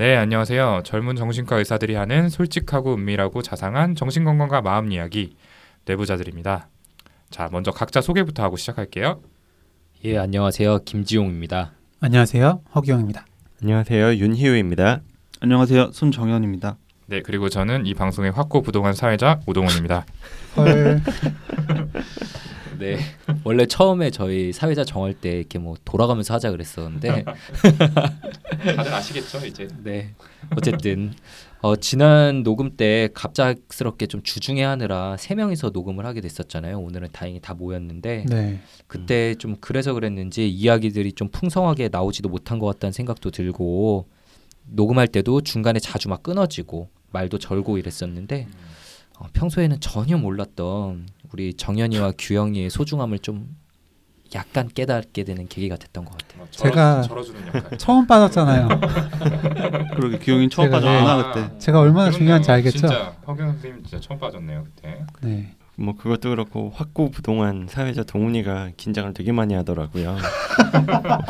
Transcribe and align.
네 0.00 0.16
안녕하세요 0.16 0.80
젊은 0.82 1.14
정신과 1.14 1.58
의사들이 1.58 1.94
하는 1.94 2.30
솔직하고 2.30 2.94
은밀하고 2.94 3.42
자상한 3.42 3.94
정신건강과 3.94 4.62
마음 4.62 4.92
이야기 4.92 5.36
내부자들입니다. 5.84 6.68
자 7.28 7.50
먼저 7.52 7.70
각자 7.70 8.00
소개부터 8.00 8.42
하고 8.42 8.56
시작할게요. 8.56 9.20
예 10.06 10.16
안녕하세요 10.16 10.84
김지용입니다. 10.86 11.72
안녕하세요 12.00 12.62
허기영입니다. 12.74 13.26
안녕하세요 13.60 14.14
윤희우입니다. 14.14 15.02
안녕하세요. 15.40 15.92
손정현입니다. 15.92 16.78
네 17.04 17.20
그리고 17.20 17.50
저는 17.50 17.84
이 17.84 17.92
방송의 17.92 18.30
확고부동한 18.30 18.94
사회자 18.94 19.40
오동훈입니다. 19.44 20.06
헐. 20.56 21.02
네 22.78 22.98
원래 23.44 23.66
처음에 23.66 24.10
저희 24.10 24.52
사회자 24.52 24.84
정할 24.84 25.14
때 25.14 25.38
이렇게 25.38 25.58
뭐 25.58 25.76
돌아가면서 25.84 26.34
하자 26.34 26.50
그랬었는데 26.50 27.24
다들 28.76 28.94
아시겠죠 28.94 29.44
이제. 29.46 29.68
네 29.82 30.14
어쨌든 30.56 31.12
어, 31.62 31.76
지난 31.76 32.42
녹음 32.42 32.76
때 32.76 33.10
갑작스럽게 33.12 34.06
좀 34.06 34.22
주중에 34.22 34.64
하느라 34.64 35.16
세 35.18 35.34
명이서 35.34 35.70
녹음을 35.70 36.06
하게 36.06 36.22
됐었잖아요. 36.22 36.80
오늘은 36.80 37.08
다행히 37.12 37.38
다 37.38 37.52
모였는데 37.52 38.24
네. 38.28 38.60
그때 38.86 39.34
좀 39.34 39.56
그래서 39.60 39.92
그랬는지 39.92 40.48
이야기들이 40.48 41.12
좀 41.12 41.28
풍성하게 41.28 41.90
나오지도 41.90 42.30
못한 42.30 42.58
것 42.58 42.66
같다는 42.66 42.92
생각도 42.92 43.30
들고 43.30 44.06
녹음할 44.68 45.08
때도 45.08 45.42
중간에 45.42 45.78
자주 45.80 46.08
막 46.08 46.22
끊어지고 46.22 46.88
말도 47.12 47.38
절고 47.38 47.76
이랬었는데 47.76 48.46
어, 49.18 49.26
평소에는 49.34 49.80
전혀 49.80 50.16
몰랐던 50.16 51.08
우리 51.32 51.54
정연이와 51.54 52.12
규영이의 52.18 52.70
소중함을 52.70 53.18
좀 53.20 53.56
약간 54.34 54.68
깨닫게 54.68 55.24
되는 55.24 55.48
계기가 55.48 55.76
됐던 55.76 56.04
것 56.04 56.16
같아요. 56.16 56.46
제가- 56.52 57.02
절어주는 57.08 57.46
역할. 57.48 57.78
처음 57.78 58.06
빠졌잖아요. 58.06 58.68
그러게 59.96 60.18
기영이 60.18 60.48
처음 60.48 60.66
제가 60.70 60.80
빠졌구나 60.80 61.16
네. 61.16 61.22
그때. 61.48 61.58
제가 61.58 61.80
얼마나 61.80 62.04
그러네요. 62.10 62.18
중요한지 62.18 62.50
알겠죠? 62.52 62.78
진짜 62.78 63.14
허경 63.26 63.52
선생님 63.52 63.82
진짜 63.84 64.00
처음 64.00 64.20
빠졌네요 64.20 64.64
그때. 64.64 65.04
네. 65.22 65.54
뭐 65.76 65.96
그것도 65.96 66.28
그렇고 66.30 66.70
확고부동한 66.74 67.66
사회자 67.68 68.02
동훈이가 68.04 68.70
긴장을 68.76 69.12
되게 69.14 69.32
많이 69.32 69.54
하더라고요. 69.54 70.16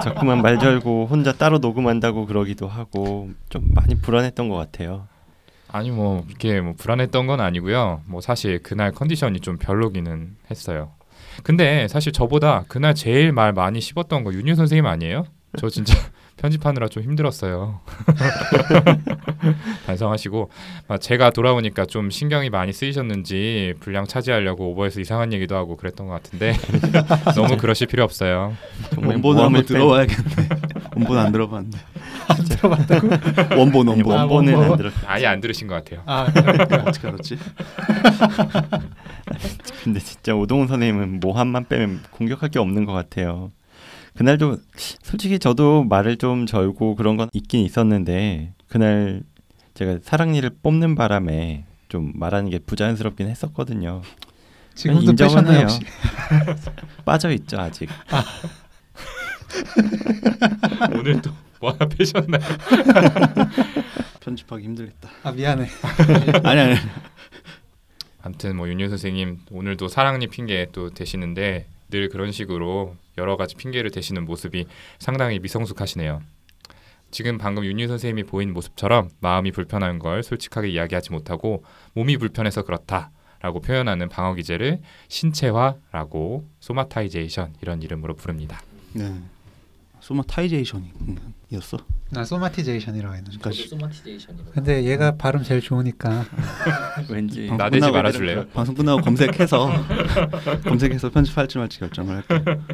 자꾸만 0.03 0.43
말 0.43 0.59
절고 0.59 1.07
혼자 1.07 1.33
따로 1.33 1.59
녹음한다고 1.59 2.27
그러기도 2.27 2.67
하고 2.67 3.31
좀 3.49 3.63
많이 3.75 3.95
불안했던 3.95 4.49
것 4.49 4.57
같아요. 4.57 5.07
아니 5.73 5.91
뭐 5.91 6.25
이렇게 6.29 6.61
뭐 6.61 6.75
불안했던 6.77 7.27
건 7.27 7.41
아니고요. 7.41 8.03
뭐 8.07 8.21
사실 8.21 8.63
그날 8.63 8.93
컨디션이 8.93 9.41
좀 9.41 9.57
별로기는 9.57 10.37
했어요. 10.51 10.93
근데 11.43 11.87
사실 11.89 12.13
저보다 12.13 12.65
그날 12.69 12.95
제일 12.95 13.33
말 13.33 13.53
많이 13.53 13.81
씹었던 13.81 14.25
거 14.25 14.33
윤유 14.33 14.55
선생님 14.57 14.87
아니에요? 14.87 15.25
저 15.59 15.69
진짜 15.69 15.95
편집하느라 16.41 16.89
좀 16.89 17.03
힘들었어요. 17.03 17.81
반성하시고 19.87 20.51
아, 20.89 20.97
제가 20.97 21.31
돌아오니까 21.31 21.85
좀 21.85 22.11
신경이 22.11 22.49
많이 22.49 22.73
쓰이셨는지 22.73 23.75
분량 23.81 24.07
차지하려고 24.07 24.71
오버해서 24.71 25.01
이상한 25.01 25.35
얘기도 25.35 25.55
하고 25.57 25.77
그랬던 25.77 26.07
것 26.07 26.15
같은데 26.15 26.55
너무 27.37 27.59
그러실 27.59 27.87
필요 27.89 28.05
없어요. 28.05 28.57
모함을 28.97 29.45
한번 29.45 29.65
들어와야겠네. 29.67 30.49
원본 30.97 31.19
안 31.19 31.31
들어봤는데. 31.33 31.79
들어봤다고? 32.49 33.09
원본 33.61 33.89
원본. 33.89 34.13
아, 34.17 34.21
원본은 34.21 34.55
원본. 34.55 34.73
안 34.73 34.79
들었. 34.79 34.93
아예 35.07 35.27
안 35.27 35.41
들으신 35.41 35.67
것 35.67 35.75
같아요. 35.75 36.03
아, 36.07 36.23
어떻게 36.87 37.09
알았지? 37.09 37.39
근데 39.85 40.01
진짜 40.01 40.35
오동훈 40.35 40.69
선생님은 40.69 41.21
모함만 41.21 41.67
빼면 41.69 42.01
공격할 42.13 42.49
게 42.49 42.59
없는 42.59 42.87
것 42.87 42.93
같아요. 42.93 43.51
그날도 44.21 44.59
솔직히 44.77 45.39
저도 45.39 45.83
말을 45.85 46.19
좀 46.19 46.45
절고 46.45 46.95
그런 46.95 47.17
건 47.17 47.31
있긴 47.33 47.65
있었는데 47.65 48.53
그날 48.69 49.23
제가 49.73 50.01
사랑니를 50.03 50.51
뽑는 50.63 50.95
바람에 50.95 51.65
좀 51.89 52.13
말하는 52.17 52.51
게 52.51 52.59
부자연스럽긴 52.59 53.31
했었거든요. 53.31 54.03
지금도 54.75 55.13
인정은 55.13 55.51
해요. 55.51 55.67
빠져 57.07 57.31
있죠 57.31 57.59
아직. 57.59 57.89
오늘 60.93 61.23
또뭐 61.23 61.73
하나 61.73 61.89
빼셨나요? 61.89 62.43
편집하기 64.21 64.65
힘들겠다. 64.65 65.09
아 65.23 65.33
미안해. 65.33 65.67
아니 66.45 66.61
아니. 66.61 66.77
아무튼 68.21 68.57
뭐 68.57 68.69
윤유 68.69 68.91
선생님 68.91 69.39
오늘도 69.51 69.89
사랑니 69.89 70.27
핑계 70.27 70.67
또 70.73 70.91
대시는데 70.91 71.69
늘 71.91 72.09
그런 72.09 72.33
식으로 72.33 72.97
여러 73.19 73.37
가지 73.37 73.55
핑계를 73.57 73.91
대시는 73.91 74.25
모습이 74.25 74.67
상당히 74.99 75.39
미성숙하시네요. 75.39 76.23
지금 77.11 77.39
방금 77.39 77.65
윤희 77.65 77.89
선생님이 77.89 78.25
보인 78.25 78.53
모습처럼 78.53 79.11
마음이 79.21 79.51
불편한 79.51 79.99
걸 79.99 80.23
솔직하게 80.23 80.69
이야기하지 80.69 81.13
못하고 81.13 81.65
몸이 81.95 82.17
불편해서 82.17 82.63
그렇다 82.63 83.11
라고 83.41 83.61
표현하는 83.61 84.09
방어 84.09 84.35
기제를 84.35 84.81
신체화라고 85.09 86.47
somatization 86.61 87.55
이런 87.63 87.83
이름으로 87.83 88.15
부릅니다. 88.15 88.61
네. 88.93 89.15
somatization이었어. 90.11 91.79
나 92.11 92.25
somatization이라고 92.25 93.15
했는데. 93.15 93.39
그러니까 93.39 93.69
somatization이라고. 93.69 94.51
근데 94.51 94.85
얘가 94.85 95.17
발음 95.17 95.45
제일 95.45 95.61
좋으니까 95.61 96.25
왠지 97.09 97.47
방송 97.47 97.57
나대지 97.57 97.91
말아줄래요? 97.91 98.49
방송 98.53 98.75
끝나고 98.75 99.03
검색해서 99.03 99.71
검색해서 100.67 101.11
편집할지 101.11 101.59
말지 101.59 101.79
결정을 101.79 102.25
할게요. 102.29 102.65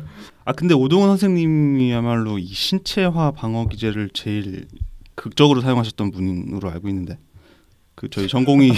아 0.45 0.53
근데 0.53 0.75
오동훈 0.75 1.09
선생님이야말로 1.09 2.39
이 2.39 2.47
신체화 2.47 3.33
방어 3.33 3.69
기제를 3.69 4.11
제일 4.15 4.67
극적으로 5.15 5.61
사용하셨던 5.61 6.11
분으로 6.13 6.71
알고 6.71 6.89
있는데 6.89 7.19
그 7.95 8.09
저희 8.09 8.29
전공이 8.29 8.73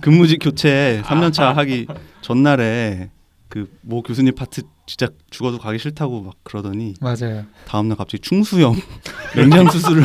근무직 0.00 0.38
교체 0.40 1.02
3년차 1.04 1.54
하기 1.54 1.86
전날에 2.20 3.10
그 3.50 3.66
모 3.82 4.02
교수님 4.02 4.34
파트 4.34 4.62
진짜 4.86 5.08
죽어도 5.30 5.58
가기 5.58 5.78
싫다고 5.78 6.22
막 6.22 6.34
그러더니 6.44 6.94
맞아요. 7.00 7.44
다음날 7.66 7.96
갑자기 7.98 8.20
충수염 8.22 8.74
맹장 9.36 9.68
수술을 9.70 10.02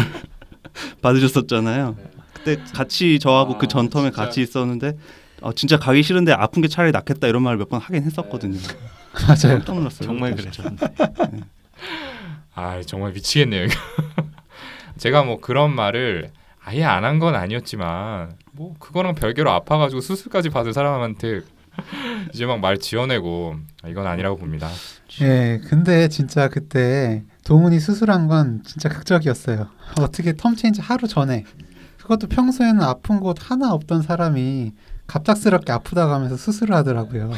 받으셨었잖아요. 1.01 1.95
그때 2.33 2.57
같이 2.73 3.19
저하고 3.19 3.57
그 3.57 3.65
아, 3.65 3.67
전 3.67 3.89
텀에 3.89 4.05
진짜. 4.05 4.11
같이 4.23 4.41
있었는데 4.41 4.97
어, 5.41 5.53
진짜 5.53 5.77
가기 5.77 6.03
싫은데 6.03 6.31
아픈 6.33 6.61
게 6.61 6.67
차라리 6.67 6.91
낫겠다 6.91 7.27
이런 7.27 7.41
말을 7.43 7.57
몇 7.57 7.69
번 7.69 7.79
하긴 7.81 8.03
했었거든요. 8.03 8.57
맞아요. 9.27 9.57
깜짝 9.59 9.75
놀랐어요. 9.75 10.07
정말 10.07 10.35
그때 10.35 10.51
진짜. 10.51 10.69
아 12.55 12.81
정말 12.85 13.11
미치겠네요. 13.13 13.65
이거. 13.65 13.73
제가 14.97 15.23
뭐 15.23 15.39
그런 15.39 15.73
말을 15.75 16.31
아예 16.63 16.83
안 16.83 17.03
한 17.03 17.19
건 17.19 17.35
아니었지만 17.35 18.35
뭐 18.53 18.75
그거랑 18.79 19.13
별개로 19.15 19.51
아파가지고 19.51 20.01
수술까지 20.01 20.49
받은 20.49 20.73
사람한테 20.73 21.41
이제 22.33 22.45
막 22.45 22.57
말 22.59 22.77
지어내고 22.77 23.55
아, 23.83 23.87
이건 23.89 24.07
아니라고 24.07 24.37
봅니다. 24.37 24.69
예, 25.21 25.59
근데 25.67 26.07
진짜 26.07 26.47
그때 26.49 27.23
동훈이 27.45 27.79
수술한 27.79 28.27
건 28.27 28.61
진짜 28.65 28.89
극적이었어요. 28.89 29.67
어떻게 29.99 30.33
텀 30.33 30.57
체인지 30.57 30.81
하루 30.81 31.07
전에 31.07 31.43
그것도 31.97 32.27
평소에는 32.27 32.81
아픈 32.81 33.19
곳 33.19 33.37
하나 33.49 33.71
없던 33.73 34.01
사람이 34.03 34.73
갑작스럽게 35.07 35.71
아프다고 35.71 36.13
하면서 36.13 36.37
수술을 36.37 36.75
하더라고요. 36.75 37.31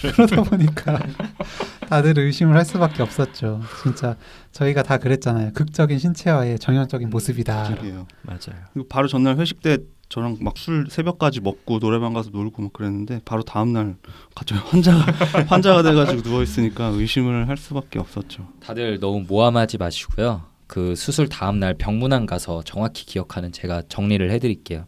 그러다 0.00 0.42
보니까 0.42 0.98
다들 1.88 2.18
의심을 2.18 2.54
할 2.56 2.64
수밖에 2.64 3.02
없었죠. 3.02 3.62
진짜 3.82 4.16
저희가 4.52 4.82
다 4.82 4.98
그랬잖아요. 4.98 5.52
극적인 5.54 5.98
신체화의 5.98 6.58
정형적인 6.58 7.08
모습이다. 7.08 7.74
맞아요. 8.22 8.64
그리고 8.72 8.88
바로 8.88 9.08
전날 9.08 9.38
회식 9.38 9.62
때 9.62 9.78
저랑 10.08 10.36
막 10.40 10.56
술 10.56 10.86
새벽까지 10.88 11.40
먹고 11.40 11.78
노래방 11.80 12.12
가서 12.12 12.30
놀고 12.30 12.62
막 12.62 12.72
그랬는데 12.72 13.20
바로 13.24 13.42
다음 13.42 13.72
날 13.72 13.96
갑자기 14.34 14.60
환자가 14.64 15.00
환자가 15.48 15.82
돼가지고 15.82 16.22
누워 16.22 16.42
있으니까 16.42 16.86
의심을 16.86 17.48
할 17.48 17.56
수밖에 17.56 17.98
없었죠. 17.98 18.46
다들 18.60 19.00
너무 19.00 19.24
모함하지 19.26 19.78
마시고요. 19.78 20.42
그 20.66 20.94
수술 20.94 21.28
다음 21.28 21.58
날 21.58 21.74
병문안 21.74 22.26
가서 22.26 22.62
정확히 22.64 23.04
기억하는 23.06 23.52
제가 23.52 23.82
정리를 23.88 24.30
해드릴게요. 24.30 24.86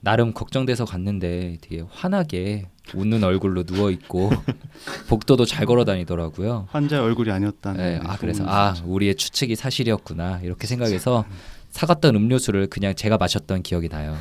나름 0.00 0.32
걱정돼서 0.34 0.84
갔는데 0.84 1.58
되게 1.60 1.84
환하게 1.90 2.68
웃는 2.94 3.22
얼굴로 3.22 3.62
누워 3.62 3.90
있고 3.92 4.30
복도도 5.08 5.44
잘 5.44 5.64
걸어 5.66 5.84
다니더라고요. 5.84 6.66
환자의 6.70 7.00
얼굴이 7.02 7.30
아니었다는. 7.30 7.78
네, 7.80 8.00
아 8.04 8.16
그래서 8.16 8.44
아. 8.46 8.74
우리의 8.84 9.14
추측이 9.14 9.54
사실이었구나 9.54 10.40
이렇게 10.42 10.66
생각해서 10.66 11.24
사갔던 11.72 12.14
음료수를 12.14 12.68
그냥 12.68 12.94
제가 12.94 13.16
마셨던 13.18 13.62
기억이 13.62 13.88
나요. 13.88 14.16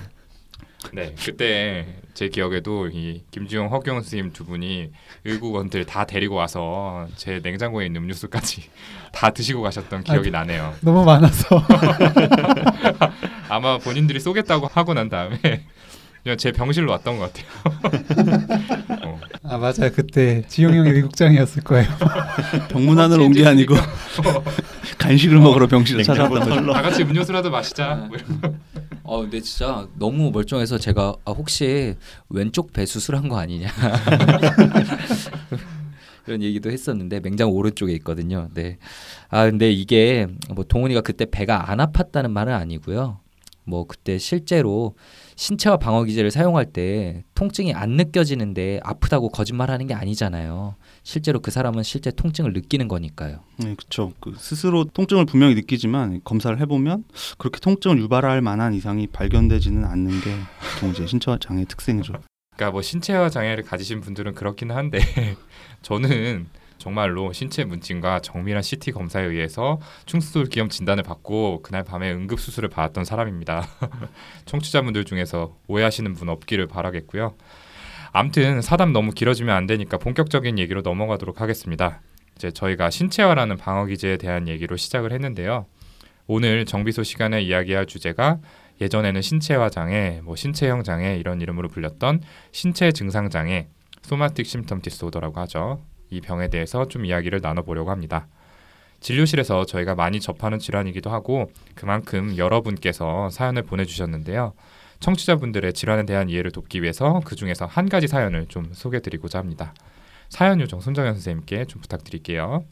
네, 0.93 1.13
그때 1.23 1.85
제 2.15 2.27
기억에도 2.27 2.87
이 2.87 3.23
김주영, 3.29 3.67
허경 3.71 4.01
선생님 4.01 4.33
두 4.33 4.45
분이 4.45 4.89
의국원들 5.25 5.85
다 5.85 6.05
데리고 6.05 6.35
와서 6.35 7.07
제 7.15 7.39
냉장고에 7.43 7.85
있는 7.85 8.01
음료수까지 8.01 8.63
다 9.13 9.29
드시고 9.29 9.61
가셨던 9.61 10.03
기억이 10.03 10.31
나네요. 10.31 10.73
너무 10.81 11.05
많아서 11.05 11.61
아마 13.47 13.77
본인들이 13.77 14.19
쏘겠다고 14.19 14.67
하고 14.67 14.93
난 14.93 15.07
다음에 15.09 15.37
그냥 16.23 16.37
제 16.37 16.51
병실로 16.51 16.91
왔던 16.91 17.17
것 17.17 17.33
같아요. 17.33 17.47
어. 19.05 19.19
아 19.43 19.57
맞아요 19.57 19.91
그때 19.93 20.43
지용 20.47 20.75
형이 20.75 20.89
의국장이었을 20.91 21.63
거예요. 21.63 21.87
병문안을 22.69 23.19
온 23.19 23.31
게 23.33 23.45
아니고 23.47 23.75
간식을 24.99 25.39
먹으러 25.39 25.67
병실에 25.67 26.03
냉장고 26.03 26.35
찾아왔다. 26.39 26.55
털러. 26.61 26.73
다 26.73 26.81
같이 26.83 27.01
음료수라도 27.03 27.49
마시자. 27.49 27.95
뭐 28.07 28.17
이런. 28.17 28.59
어 29.03 29.21
근데 29.21 29.41
진짜 29.41 29.87
너무 29.97 30.29
멀쩡해서 30.31 30.77
제가 30.77 31.15
아, 31.25 31.31
혹시 31.31 31.95
왼쪽 32.29 32.71
배 32.71 32.85
수술한 32.85 33.27
거 33.27 33.39
아니냐 33.39 33.67
이런 36.27 36.43
얘기도 36.43 36.69
했었는데 36.69 37.19
맹장 37.19 37.49
오른쪽에 37.49 37.93
있거든요. 37.93 38.47
네. 38.53 38.77
아 39.29 39.45
근데 39.45 39.71
이게 39.71 40.27
뭐 40.53 40.63
동훈이가 40.63 41.01
그때 41.01 41.25
배가 41.29 41.71
안 41.71 41.79
아팠다는 41.79 42.29
말은 42.31 42.53
아니고요. 42.53 43.19
뭐 43.63 43.85
그때 43.87 44.17
실제로 44.17 44.95
신체와 45.41 45.77
방어 45.77 46.03
기제를 46.03 46.29
사용할 46.29 46.67
때 46.67 47.23
통증이 47.33 47.73
안 47.73 47.93
느껴지는데 47.93 48.79
아프다고 48.83 49.29
거짓말하는 49.29 49.87
게 49.87 49.95
아니잖아요. 49.95 50.75
실제로 51.01 51.39
그 51.39 51.49
사람은 51.49 51.81
실제 51.81 52.11
통증을 52.11 52.53
느끼는 52.53 52.87
거니까요. 52.87 53.39
네, 53.57 53.73
그렇죠. 53.75 54.13
그 54.19 54.35
스스로 54.37 54.83
통증을 54.83 55.25
분명히 55.25 55.55
느끼지만 55.55 56.21
검사를 56.23 56.55
해보면 56.59 57.05
그렇게 57.39 57.59
통증을 57.59 57.97
유발할 57.97 58.41
만한 58.41 58.75
이상이 58.75 59.07
발견되지는 59.07 59.83
않는 59.83 60.21
게 60.21 60.31
보통 60.75 60.91
이제 60.91 61.07
신체 61.07 61.35
장애 61.41 61.65
특징이죠. 61.65 62.13
그러니까 62.55 62.71
뭐 62.73 62.83
신체화 62.83 63.31
장애를 63.31 63.63
가지신 63.63 64.01
분들은 64.01 64.35
그렇기는 64.35 64.75
한데 64.75 64.99
저는 65.81 66.45
정말로 66.81 67.31
신체 67.31 67.63
문진과 67.63 68.21
정밀한 68.21 68.63
CT 68.63 68.91
검사에 68.91 69.23
의해서 69.23 69.79
충수돌기염 70.07 70.69
진단을 70.69 71.03
받고 71.03 71.61
그날 71.61 71.83
밤에 71.83 72.11
응급 72.11 72.39
수술을 72.39 72.69
받았던 72.69 73.05
사람입니다. 73.05 73.67
청취자분들 74.45 75.05
중에서 75.05 75.55
오해하시는 75.67 76.11
분 76.15 76.29
없기를 76.29 76.65
바라겠고요. 76.67 77.35
암튼 78.13 78.63
사담 78.63 78.93
너무 78.93 79.11
길어지면 79.11 79.55
안 79.55 79.67
되니까 79.67 79.99
본격적인 79.99 80.57
얘기로 80.57 80.81
넘어가도록 80.81 81.39
하겠습니다. 81.39 82.01
이제 82.35 82.49
저희가 82.49 82.89
신체화라는 82.89 83.57
방어 83.57 83.85
기제에 83.85 84.17
대한 84.17 84.47
얘기로 84.47 84.75
시작을 84.75 85.13
했는데요. 85.13 85.67
오늘 86.25 86.65
정비소 86.65 87.03
시간에 87.03 87.43
이야기할 87.43 87.85
주제가 87.85 88.39
예전에는 88.81 89.21
신체화 89.21 89.69
장애, 89.69 90.19
뭐 90.23 90.35
신체형 90.35 90.83
장애 90.83 91.15
이런 91.17 91.41
이름으로 91.41 91.67
불렸던 91.69 92.21
신체 92.51 92.91
증상 92.91 93.29
장애, 93.29 93.67
somatic 94.01 94.47
symptom 94.47 94.81
disorder라고 94.81 95.39
하죠. 95.41 95.90
이 96.11 96.21
병에 96.21 96.49
대해서 96.49 96.87
좀 96.87 97.05
이야기를 97.05 97.39
나눠보려고 97.41 97.89
합니다. 97.89 98.27
진료실에서 98.99 99.65
저희가 99.65 99.95
많이 99.95 100.19
접하는 100.19 100.59
질환이기도 100.59 101.09
하고 101.09 101.51
그만큼 101.73 102.37
여러분께서 102.37 103.29
사연을 103.31 103.63
보내주셨는데요. 103.63 104.53
청취자분들의 104.99 105.73
질환에 105.73 106.05
대한 106.05 106.29
이해를 106.29 106.51
돕기 106.51 106.83
위해서 106.83 107.21
그 107.25 107.35
중에서 107.35 107.65
한 107.65 107.89
가지 107.89 108.07
사연을 108.07 108.45
좀 108.47 108.69
소개드리고자 108.73 109.39
합니다. 109.39 109.73
사연 110.29 110.61
요정 110.61 110.79
손정현 110.79 111.13
선생님께 111.15 111.65
좀 111.65 111.81
부탁드릴게요. 111.81 112.63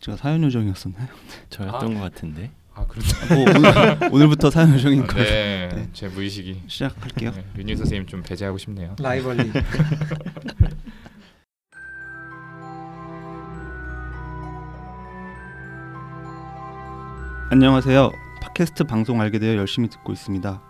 제가 0.00 0.18
사연 0.18 0.42
요정이었었나요? 0.44 1.08
저였던 1.48 1.94
것 1.94 2.00
같은데. 2.00 2.50
아 2.74 2.86
그렇죠. 2.86 3.16
뭐 3.34 3.44
오늘, 3.44 3.98
오늘부터 4.14 4.50
사연 4.50 4.72
요정인 4.74 5.04
거 5.06 5.16
네, 5.16 5.68
네. 5.72 5.88
제 5.92 6.06
무의식이 6.06 6.62
시작할게요. 6.68 7.32
네, 7.32 7.44
윤희 7.56 7.74
선생님 7.74 8.06
좀 8.06 8.22
배제하고 8.22 8.58
싶네요. 8.58 8.94
rivalry. 9.00 9.50
안녕하세요. 17.50 18.12
팟캐스트 18.42 18.84
방송 18.84 19.22
알게 19.22 19.38
되어 19.38 19.56
열심히 19.56 19.88
듣고 19.88 20.12
있습니다. 20.12 20.60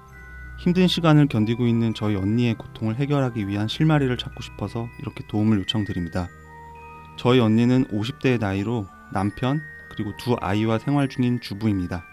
힘든 0.60 0.86
시간을 0.86 1.26
견디고 1.26 1.66
있는 1.66 1.92
저희 1.92 2.14
언니의 2.14 2.54
고통을 2.54 2.94
해결하기 2.94 3.48
위한 3.48 3.66
실마리를 3.66 4.16
찾고 4.16 4.40
싶어서 4.44 4.88
이렇게 5.00 5.26
도움을 5.26 5.58
요청드립니다. 5.58 6.28
저희 7.16 7.40
언니는 7.40 7.86
50대의 7.86 8.38
나이로 8.38 8.86
남편 9.12 9.60
그리고 9.90 10.12
두 10.20 10.36
아이와 10.40 10.78
생활 10.78 11.08
중인 11.08 11.40
주부입니다. 11.40 12.04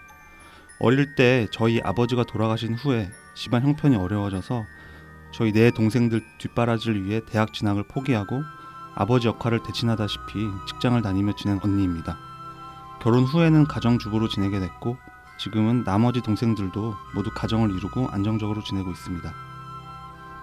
어릴 0.80 1.14
때 1.14 1.46
저희 1.52 1.80
아버지가 1.80 2.24
돌아가신 2.24 2.74
후에 2.74 3.12
집안 3.36 3.62
형편이 3.62 3.94
어려워져서 3.94 4.66
저희 5.30 5.52
네 5.52 5.70
동생들 5.70 6.24
뒷바라지를 6.38 7.04
위해 7.04 7.20
대학 7.24 7.52
진학을 7.52 7.84
포기하고 7.86 8.42
아버지 8.96 9.28
역할을 9.28 9.62
대신하다시피 9.62 10.48
직장을 10.66 11.00
다니며 11.02 11.36
지낸 11.36 11.60
언니입니다. 11.62 12.18
결혼 13.06 13.22
후에는 13.22 13.68
가정주부로 13.68 14.26
지내게 14.26 14.58
됐고 14.58 14.96
지금은 15.38 15.84
나머지 15.84 16.22
동생들도 16.22 16.96
모두 17.14 17.30
가정을 17.32 17.70
이루고 17.70 18.08
안정적으로 18.08 18.64
지내고 18.64 18.90
있습니다. 18.90 19.32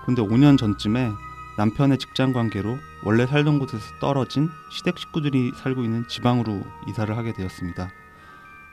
그런데 0.03 0.21
5년 0.21 0.57
전쯤에 0.57 1.11
남편의 1.57 1.97
직장 1.97 2.31
관계로 2.31 2.77
원래 3.03 3.27
살던 3.27 3.59
곳에서 3.59 3.83
떨어진 3.99 4.49
시댁 4.71 4.97
식구들이 4.97 5.51
살고 5.57 5.83
있는 5.83 6.07
지방으로 6.07 6.61
이사를 6.87 7.17
하게 7.17 7.33
되었습니다. 7.33 7.89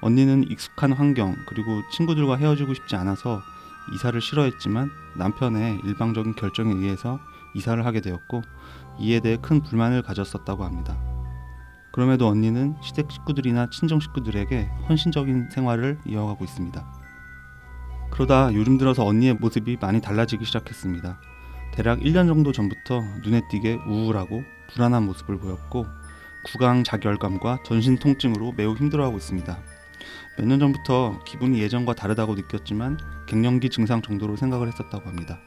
언니는 0.03 0.49
익숙한 0.49 0.93
환경 0.93 1.35
그리고 1.49 1.83
친구들과 1.91 2.37
헤어지고 2.37 2.75
싶지 2.75 2.95
않아서 2.95 3.43
이사를 3.93 4.21
싫어했지만 4.21 4.89
남편의 5.17 5.81
일방적인 5.83 6.37
결정에 6.37 6.75
의해서 6.75 7.19
이사를 7.55 7.85
하게 7.85 8.01
되었고 8.01 8.43
이에 9.01 9.19
대해 9.19 9.37
큰 9.43 9.61
불만을 9.61 10.03
가졌었다고 10.03 10.65
합니다. 10.65 11.10
그럼에도 11.93 12.29
언니는 12.29 12.77
시댁 12.83 13.11
식구들이나 13.11 13.71
친정 13.71 14.01
식구들에게 14.01 14.71
헌신적인 14.89 15.51
생활을 15.51 15.99
이어가고 16.07 16.45
있습니다. 16.45 16.93
그러다 18.11 18.53
요즘 18.55 18.79
들어서 18.79 19.05
언니의 19.05 19.35
모습이 19.35 19.79
많이 19.81 20.01
달라지기 20.01 20.45
시작했습니다. 20.45 21.21
대략 21.73 22.01
1년 22.01 22.27
정도 22.27 22.53
전부터 22.53 23.01
눈에 23.25 23.43
띄게 23.51 23.81
우울하고 23.87 24.43
불안한 24.73 25.05
모습을 25.07 25.39
보였고 25.39 25.87
구강 26.45 26.85
자결감과 26.85 27.61
전신 27.65 27.99
통증으로 27.99 28.53
매우 28.57 28.75
힘들어하고 28.75 29.17
있습니다. 29.17 29.59
몇 30.39 30.47
년 30.47 30.59
전부터 30.59 31.21
기분이 31.25 31.61
예전과 31.61 31.95
다르다고 31.95 32.35
느꼈지만 32.35 32.99
갱년기 33.27 33.69
증상 33.71 34.01
정도로 34.01 34.37
생각을 34.37 34.69
했었다고 34.69 35.07
합니다. 35.09 35.39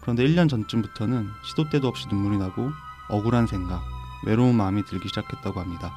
그런데 0.00 0.24
1년 0.24 0.48
전쯤부터는 0.48 1.26
시도 1.44 1.68
때도 1.68 1.88
없이 1.88 2.06
눈물이 2.08 2.38
나고 2.38 2.70
억울한 3.08 3.46
생각, 3.48 3.82
외로운 4.24 4.56
마음이 4.56 4.84
들기 4.84 5.08
시작했다고 5.08 5.60
합니다. 5.60 5.92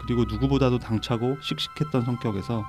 그리고 0.00 0.24
누구보다도 0.24 0.78
당차고 0.78 1.38
씩씩했던 1.40 2.04
성격에서 2.04 2.64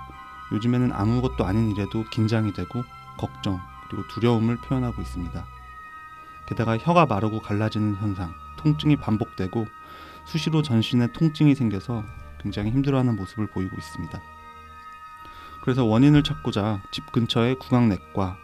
요즘에는 0.52 0.92
아무것도 0.94 1.46
아닌 1.46 1.72
일에도 1.72 2.04
긴장이 2.12 2.54
되고 2.54 2.84
걱정 3.18 3.60
그리고 3.90 4.08
두려움을 4.08 4.58
표현하고 4.58 5.02
있습니다. 5.02 5.46
게다가 6.48 6.78
혀가 6.78 7.06
마르고 7.06 7.40
갈라지는 7.40 7.96
현상, 7.96 8.34
통증이 8.58 8.98
반복되고 8.98 9.66
수시로 10.26 10.62
전신에 10.62 11.12
통증이 11.14 11.56
생겨서 11.56 12.04
굉장히 12.40 12.72
힘들어하는 12.72 13.16
모습을 13.16 13.48
보이고 13.48 13.76
있습니다. 13.76 14.22
그래서 15.64 15.86
원인을 15.86 16.24
찾고자 16.24 16.82
집 16.92 17.12
근처의 17.12 17.58
구강내과, 17.60 18.38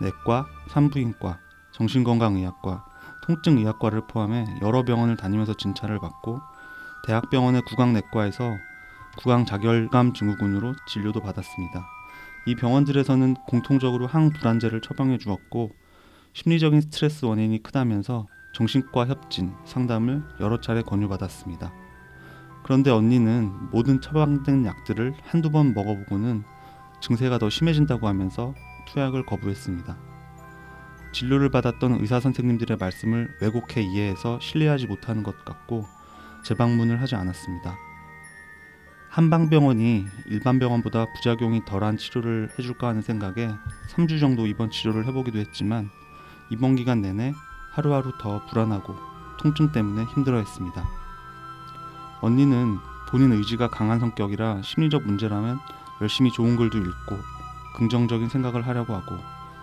내과, 0.00 0.46
산부인과, 0.68 1.38
정신건강의학과, 1.72 2.84
통증의학과를 3.22 4.06
포함해 4.06 4.46
여러 4.62 4.84
병원을 4.84 5.16
다니면서 5.16 5.54
진찰을 5.54 5.98
받고 5.98 6.40
대학병원의 7.06 7.62
구강내과에서 7.62 8.56
구강자결감 9.18 10.12
증후군으로 10.14 10.74
진료도 10.86 11.20
받았습니다. 11.20 11.86
이 12.46 12.54
병원들에서는 12.54 13.34
공통적으로 13.46 14.06
항불안제를 14.06 14.80
처방해 14.80 15.18
주었고 15.18 15.72
심리적인 16.32 16.80
스트레스 16.80 17.24
원인이 17.24 17.62
크다면서 17.62 18.26
정신과 18.54 19.06
협진, 19.06 19.54
상담을 19.64 20.22
여러 20.40 20.60
차례 20.60 20.82
권유받았습니다. 20.82 21.72
그런데 22.64 22.90
언니는 22.90 23.70
모든 23.70 24.00
처방된 24.00 24.66
약들을 24.66 25.14
한두 25.24 25.50
번 25.50 25.74
먹어보고는 25.74 26.44
증세가 27.00 27.38
더 27.38 27.50
심해진다고 27.50 28.06
하면서 28.06 28.54
투약을 28.86 29.26
거부했습니다. 29.26 30.07
진료를 31.12 31.50
받았던 31.50 32.00
의사 32.00 32.20
선생님들의 32.20 32.76
말씀을 32.78 33.36
왜곡해 33.40 33.82
이해해서 33.82 34.38
신뢰하지 34.40 34.86
못하는 34.86 35.22
것 35.22 35.44
같고 35.44 35.86
재방문을 36.44 37.00
하지 37.00 37.14
않았습니다. 37.14 37.76
한방병원이 39.10 40.06
일반 40.26 40.58
병원보다 40.58 41.06
부작용이 41.14 41.64
덜한 41.64 41.96
치료를 41.96 42.50
해줄까 42.58 42.88
하는 42.88 43.02
생각에 43.02 43.50
3주 43.90 44.20
정도 44.20 44.46
입원 44.46 44.70
치료를 44.70 45.06
해보기도 45.06 45.38
했지만 45.38 45.90
입원 46.50 46.76
기간 46.76 47.00
내내 47.00 47.32
하루하루 47.72 48.12
더 48.20 48.44
불안하고 48.46 48.94
통증 49.38 49.72
때문에 49.72 50.04
힘들어했습니다. 50.04 50.88
언니는 52.20 52.78
본인 53.08 53.32
의지가 53.32 53.68
강한 53.68 53.98
성격이라 53.98 54.62
심리적 54.62 55.04
문제라면 55.06 55.58
열심히 56.00 56.30
좋은 56.30 56.56
글도 56.56 56.78
읽고 56.78 57.18
긍정적인 57.76 58.28
생각을 58.28 58.66
하려고 58.66 58.94
하고 58.94 59.16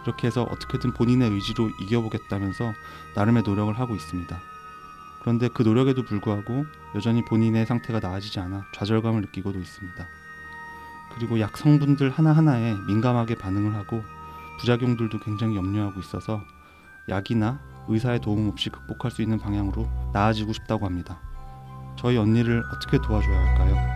이렇게 0.05 0.27
해서 0.27 0.43
어떻게든 0.43 0.93
본인의 0.93 1.31
의지로 1.31 1.69
이겨보겠다면서 1.81 2.73
나름의 3.15 3.43
노력을 3.43 3.77
하고 3.77 3.95
있습니다. 3.95 4.39
그런데 5.21 5.47
그 5.47 5.63
노력에도 5.63 6.03
불구하고 6.03 6.65
여전히 6.93 7.25
본인의 7.25 7.65
상태가 7.65 7.99
나아지지 7.99 8.39
않아 8.39 8.65
좌절감을 8.75 9.21
느끼고도 9.21 9.59
있습니다. 9.59 10.07
그리고 11.15 11.39
약 11.39 11.57
성분들 11.57 12.11
하나하나에 12.11 12.75
민감하게 12.87 13.35
반응을 13.35 13.73
하고 13.73 14.03
부작용들도 14.59 15.19
굉장히 15.19 15.55
염려하고 15.55 15.99
있어서 15.99 16.41
약이나 17.09 17.59
의사의 17.87 18.21
도움 18.21 18.49
없이 18.49 18.69
극복할 18.69 19.11
수 19.11 19.21
있는 19.21 19.39
방향으로 19.39 19.89
나아지고 20.13 20.53
싶다고 20.53 20.85
합니다. 20.85 21.19
저희 21.97 22.17
언니를 22.17 22.63
어떻게 22.73 22.97
도와줘야 22.97 23.39
할까요? 23.39 23.94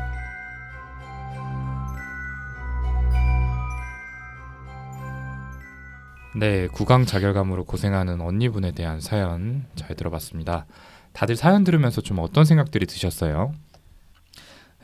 네, 6.35 6.67
구강 6.67 7.05
자결감으로 7.05 7.65
고생하는 7.65 8.21
언니분에 8.21 8.71
대한 8.71 9.01
사연 9.01 9.65
잘 9.75 9.95
들어봤습니다. 9.95 10.67
다들 11.11 11.35
사연 11.35 11.63
들으면서 11.63 12.01
좀 12.01 12.19
어떤 12.19 12.45
생각들이 12.45 12.85
드셨어요? 12.85 13.53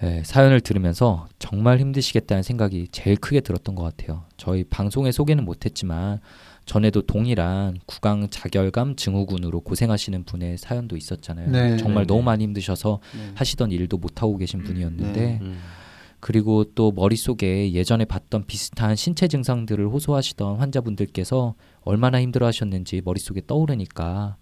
예, 0.04 0.24
사연을 0.26 0.60
들으면서 0.60 1.28
정말 1.40 1.80
힘드시겠다는 1.80 2.44
생각이 2.44 2.90
제일 2.92 3.16
크게 3.16 3.40
들었던 3.40 3.76
것 3.76 3.84
같아요. 3.84 4.24
저희 4.36 4.64
방송에 4.66 5.12
소개는 5.12 5.46
못했지만 5.46 6.20
전에도 6.66 7.04
동일한 7.04 7.78
구강 7.86 8.28
자결감 8.30 8.96
증후군으로 8.96 9.62
고생하시는 9.62 10.24
분의 10.26 10.58
사연도 10.58 10.98
있었잖아요. 10.98 11.50
네. 11.50 11.78
정말 11.78 12.04
네, 12.04 12.08
너무 12.08 12.22
네. 12.22 12.26
많이 12.26 12.44
힘드셔서 12.44 13.00
네. 13.16 13.32
하시던 13.36 13.72
일도 13.72 13.98
못 13.98 14.22
하고 14.22 14.36
계신 14.38 14.64
분이었는데 14.64 15.22
네. 15.22 15.40
음. 15.42 15.60
그리고 16.20 16.64
또 16.76 16.92
머릿속에 16.92 17.72
예전에 17.74 18.06
봤던 18.06 18.46
비슷한 18.46 18.96
신체 18.96 19.28
증상들을 19.28 19.88
호소하시던 19.88 20.58
환자분들께서 20.58 21.56
얼마나 21.82 22.22
힘들어 22.22 22.48
하셨는지 22.48 23.02
머릿속에 23.04 23.42
떠오르니까 23.46 24.38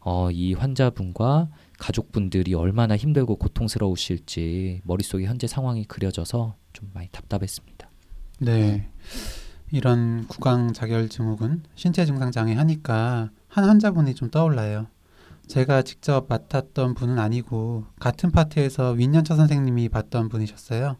어, 0.00 0.30
이 0.30 0.52
환자분과 0.52 1.48
가족분들이 1.78 2.54
얼마나 2.54 2.96
힘들고 2.96 3.36
고통스러우실지 3.36 4.82
머릿속에 4.84 5.24
현재 5.24 5.46
상황이 5.46 5.84
그려져서 5.84 6.54
좀 6.72 6.90
많이 6.92 7.08
답답했습니다. 7.08 7.90
네. 8.40 8.88
이런 9.72 10.26
구강 10.28 10.72
자결 10.72 11.08
증후군, 11.08 11.62
신체 11.74 12.04
증상 12.04 12.30
장애 12.30 12.54
하니까 12.54 13.30
한 13.48 13.64
환자분이 13.64 14.14
좀 14.14 14.30
떠올라요. 14.30 14.86
제가 15.46 15.82
직접 15.82 16.26
맡았던 16.28 16.94
분은 16.94 17.18
아니고 17.18 17.84
같은 17.98 18.30
파트에서 18.30 18.92
윈년차 18.92 19.36
선생님이 19.36 19.88
봤던 19.88 20.28
분이셨어요. 20.28 20.96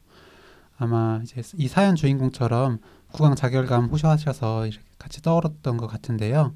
아마 0.76 1.20
이제 1.22 1.42
이 1.56 1.68
사연 1.68 1.94
주인공처럼 1.94 2.78
구강 3.12 3.36
자결감 3.36 3.86
호소하셔서 3.86 4.66
이렇게 4.66 4.84
같이 4.98 5.22
떠올랐던 5.22 5.76
것 5.76 5.86
같은데요. 5.86 6.54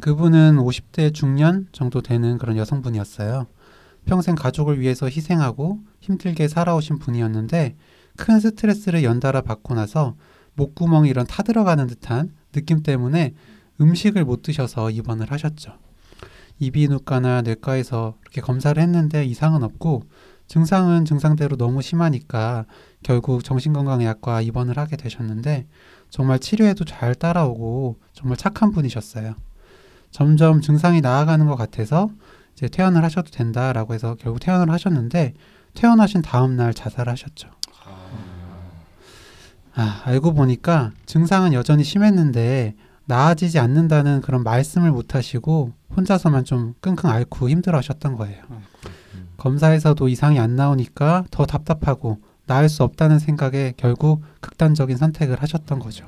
그분은 0.00 0.56
50대 0.56 1.14
중년 1.14 1.68
정도 1.72 2.00
되는 2.00 2.38
그런 2.38 2.56
여성분이었어요. 2.56 3.46
평생 4.04 4.34
가족을 4.34 4.80
위해서 4.80 5.06
희생하고 5.06 5.78
힘들게 6.00 6.48
살아오신 6.48 6.98
분이었는데 6.98 7.76
큰 8.16 8.40
스트레스를 8.40 9.04
연달아 9.04 9.42
받고 9.42 9.74
나서 9.74 10.16
목구멍이 10.54 11.08
이런 11.08 11.26
타들어가는 11.26 11.86
듯한 11.86 12.34
느낌 12.52 12.82
때문에 12.82 13.34
음식을 13.80 14.24
못 14.24 14.42
드셔서 14.42 14.90
입원을 14.90 15.30
하셨죠. 15.30 15.78
이비인후과나 16.58 17.42
뇌과에서 17.42 18.16
이렇게 18.22 18.40
검사를 18.40 18.80
했는데 18.80 19.24
이상은 19.24 19.62
없고 19.62 20.04
증상은 20.52 21.06
증상대로 21.06 21.56
너무 21.56 21.80
심하니까 21.80 22.66
결국 23.02 23.42
정신건강의학과 23.42 24.42
입원을 24.42 24.76
하게 24.76 24.98
되셨는데 24.98 25.66
정말 26.10 26.40
치료에도 26.40 26.84
잘 26.84 27.14
따라오고 27.14 27.96
정말 28.12 28.36
착한 28.36 28.70
분이셨어요. 28.70 29.34
점점 30.10 30.60
증상이 30.60 31.00
나아가는 31.00 31.46
것 31.46 31.56
같아서 31.56 32.10
이제 32.52 32.68
퇴원을 32.68 33.02
하셔도 33.02 33.30
된다라고 33.30 33.94
해서 33.94 34.14
결국 34.20 34.40
퇴원을 34.40 34.70
하셨는데 34.74 35.32
퇴원하신 35.72 36.20
다음 36.20 36.54
날 36.54 36.74
자살하셨죠. 36.74 37.48
아, 39.74 40.02
알고 40.04 40.34
보니까 40.34 40.92
증상은 41.06 41.54
여전히 41.54 41.82
심했는데 41.82 42.76
나아지지 43.06 43.58
않는다는 43.58 44.20
그런 44.20 44.42
말씀을 44.42 44.90
못 44.90 45.14
하시고 45.14 45.72
혼자서만 45.96 46.44
좀 46.44 46.74
끙끙 46.82 47.08
앓고 47.08 47.48
힘들어 47.48 47.78
하셨던 47.78 48.16
거예요. 48.16 48.42
검사에서도 49.42 50.08
이상이 50.08 50.38
안 50.38 50.54
나오니까 50.54 51.24
더 51.32 51.46
답답하고 51.46 52.18
나을 52.46 52.68
수 52.68 52.84
없다는 52.84 53.18
생각에 53.18 53.72
결국 53.76 54.22
극단적인 54.40 54.96
선택을 54.96 55.42
하셨던 55.42 55.80
거죠. 55.80 56.06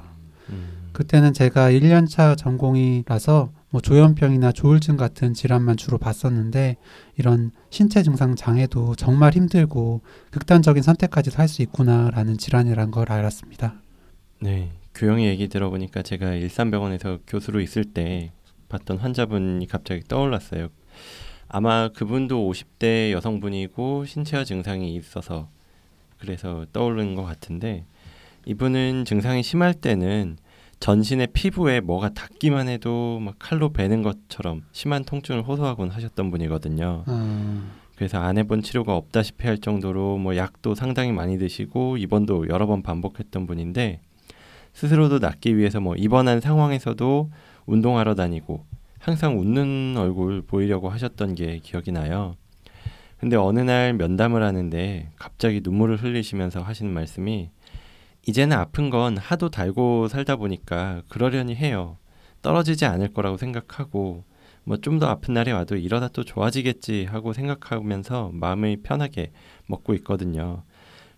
음. 0.51 0.91
그때는 0.93 1.33
제가 1.33 1.73
1년차 1.73 2.37
전공이라서 2.39 3.51
뭐 3.71 3.81
조현병이나 3.81 4.53
조울증 4.53 4.97
같은 4.97 5.35
질환만 5.35 5.77
주로 5.77 5.99
봤었는데 5.99 6.77
이런 7.17 7.51
신체 7.71 8.05
증상 8.05 8.37
장애도 8.37 8.95
정말 8.95 9.33
힘들고 9.33 10.03
극단적인 10.31 10.85
선택까지도 10.85 11.37
할 11.39 11.49
수 11.49 11.63
있구나라는 11.63 12.39
질환이란 12.39 12.93
걸 12.93 13.11
알았습니다. 13.11 13.75
네, 14.43 14.71
교영이 14.95 15.27
얘기 15.27 15.49
들어보니까 15.49 16.03
제가 16.03 16.35
일산병원에서 16.35 17.19
교수로 17.27 17.61
있을 17.61 17.83
때 17.85 18.31
봤던 18.69 18.99
환자분이 18.99 19.67
갑자기 19.67 20.03
떠올랐어요. 20.07 20.69
아마 21.49 21.89
그분도 21.89 22.51
50대 22.51 23.13
여성분이고 23.13 24.05
신체화 24.07 24.45
증상이 24.45 24.95
있어서 24.97 25.49
그래서 26.19 26.67
떠오르는 26.73 27.15
것 27.15 27.23
같은데 27.25 27.85
이분은 28.47 29.05
증상이 29.05 29.43
심할 29.43 29.75
때는 29.75 30.37
전신의 30.81 31.29
피부에 31.29 31.81
뭐가 31.81 32.11
닿기만 32.11 32.69
해도 32.69 33.19
막 33.21 33.37
칼로 33.39 33.73
베는 33.73 34.03
것처럼 34.03 34.63
심한 34.73 35.05
통증을 35.05 35.43
호소하곤 35.43 35.89
하셨던 35.89 36.31
분이거든요. 36.31 37.05
어, 37.07 37.63
그래서 37.97 38.19
안 38.19 38.37
해본 38.37 38.63
치료가 38.63 38.97
없다시피 38.97 39.47
할 39.47 39.59
정도로 39.59 40.19
뭐 40.19 40.37
약도 40.37 40.75
상당히 40.75 41.13
많이 41.13 41.39
드시고 41.39 41.97
입원도 41.97 42.49
여러 42.49 42.67
번 42.67 42.83
반복했던 42.83 43.47
분인데 43.47 44.01
스스로도 44.75 45.21
낫기 45.21 45.57
위해서 45.57 45.81
뭐 45.81 45.95
입원한 45.95 46.41
상황에서도 46.41 47.31
운동하러 47.67 48.15
다니고 48.15 48.65
항상 49.05 49.39
웃는 49.39 49.97
얼굴 49.99 50.43
보이려고 50.43 50.89
하셨던 50.89 51.35
게 51.35 51.59
기억이 51.59 51.93
나요. 51.93 52.37
근데 53.19 53.37
어느 53.37 53.61
날 53.61 53.93
면담을 53.93 54.43
하는데 54.43 55.11
갑자기 55.17 55.61
눈물을 55.63 56.03
흘리시면서 56.03 56.63
하시는 56.63 56.91
말씀이 56.93 57.51
이제는 58.27 58.57
아픈 58.57 58.89
건 58.89 59.19
하도 59.19 59.51
달고 59.51 60.09
살다 60.09 60.37
보니까 60.37 61.03
그러려니 61.09 61.55
해요. 61.55 61.99
떨어지지 62.43 62.87
않을 62.87 63.13
거라고 63.13 63.37
생각하고 63.37 64.25
뭐 64.65 64.79
좀 64.79 64.99
더 64.99 65.09
아픈 65.09 65.35
날이 65.35 65.53
와도 65.53 65.77
이러다 65.77 66.09
또 66.09 66.25
좋아지겠지 66.25 67.05
하고 67.05 67.35
생각하면서 67.35 68.31
마음이 68.33 68.79
편하게 68.83 69.33
먹고 69.67 69.93
있거든요. 69.97 70.63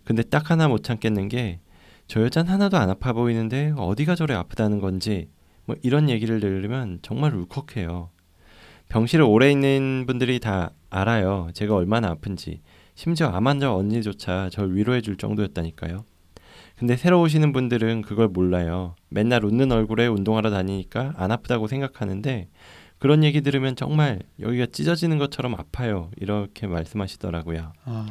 근데 0.05 0.23
딱 0.25 0.51
하나 0.51 0.67
못 0.69 0.83
참겠는 0.83 1.29
게 1.29 1.61
저 2.09 2.23
여잔 2.23 2.47
하나도 2.47 2.77
안 2.77 2.89
아파 2.91 3.13
보이는데 3.13 3.73
어디가 3.77 4.15
저래 4.15 4.35
아프다는 4.35 4.81
건지 4.81 5.29
뭐 5.67 5.77
이런 5.83 6.09
얘기를 6.09 6.41
들으면 6.41 7.01
정말 7.03 7.35
울컥해요. 7.35 8.11
병실에 8.89 9.23
오래 9.23 9.51
있는 9.51 10.05
분들이 10.07 10.39
다 10.41 10.71
알아요. 10.91 11.51
제가 11.53 11.75
얼마나 11.75 12.11
아픈지. 12.11 12.63
심지어 12.95 13.29
암 13.29 13.47
환자 13.47 13.75
언니조차 13.75 14.49
절 14.51 14.75
위로해 14.75 15.01
줄 15.01 15.17
정도였다니까요. 15.17 16.05
근데 16.79 16.97
새로 16.97 17.21
오시는 17.23 17.53
분들은 17.53 18.03
그걸 18.03 18.29
몰라요. 18.29 18.95
맨날 19.09 19.45
웃는 19.45 19.73
얼굴에 19.73 20.07
운동하러 20.07 20.51
다니니까 20.51 21.15
안 21.17 21.33
아프다고 21.33 21.67
생각하는데 21.67 22.49
그런 22.99 23.25
얘기 23.25 23.41
들으면 23.41 23.77
정말 23.77 24.21
여기가 24.41 24.67
찢어지는 24.67 25.19
것처럼 25.19 25.55
아파요. 25.55 26.11
이렇게 26.17 26.67
말씀하시더라고요. 26.67 27.73
어, 27.87 28.07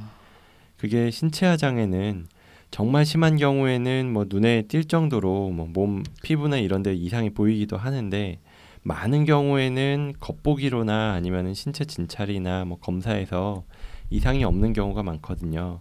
그게 0.77 1.09
신체화 1.09 1.57
장애는 1.57 2.27
정말 2.75 3.05
심한 3.05 3.37
경우에는 3.37 4.11
뭐 4.11 4.25
눈에 4.27 4.63
띌 4.63 4.89
정도로 4.89 5.49
뭐 5.51 5.65
몸 5.65 6.03
피부나 6.23 6.57
이런 6.57 6.83
데 6.83 6.93
이상이 6.93 7.29
보이기도 7.29 7.77
하는데 7.77 8.37
많은 8.83 9.23
경우에는 9.23 10.15
겉보기로나 10.19 11.13
아니면은 11.13 11.53
신체 11.53 11.85
진찰이나 11.85 12.65
뭐 12.65 12.77
검사에서 12.77 13.63
이상이 14.09 14.43
없는 14.43 14.73
경우가 14.73 15.03
많거든요. 15.03 15.79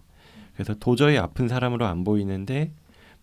그래서 0.53 0.73
도저히 0.73 1.17
아픈 1.17 1.49
사람으로 1.49 1.85
안 1.85 2.05
보이는데 2.05 2.71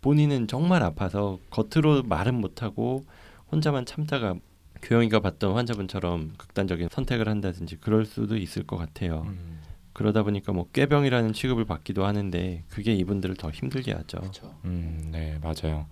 본인은 0.02 0.48
정말 0.48 0.82
아파서 0.82 1.38
겉으로 1.48 2.02
말은 2.02 2.34
못하고 2.34 3.06
혼자만 3.50 3.86
참다가 3.86 4.34
교영이가 4.82 5.20
봤던 5.20 5.54
환자분처럼 5.54 6.32
극단적인 6.36 6.88
선택을 6.90 7.26
한다든지 7.26 7.76
그럴 7.76 8.04
수도 8.04 8.36
있을 8.36 8.64
것 8.64 8.76
같아요. 8.76 9.24
음. 9.28 9.61
그러다 9.92 10.22
보니까 10.22 10.52
뭐 10.52 10.66
꾀병이라는 10.72 11.32
취급을 11.32 11.64
받기도 11.64 12.04
하는데 12.06 12.62
그게 12.68 12.94
이분들을 12.94 13.36
더 13.36 13.50
힘들게 13.50 13.92
하죠. 13.92 14.18
음, 14.64 15.08
네, 15.12 15.38
맞아요. 15.42 15.86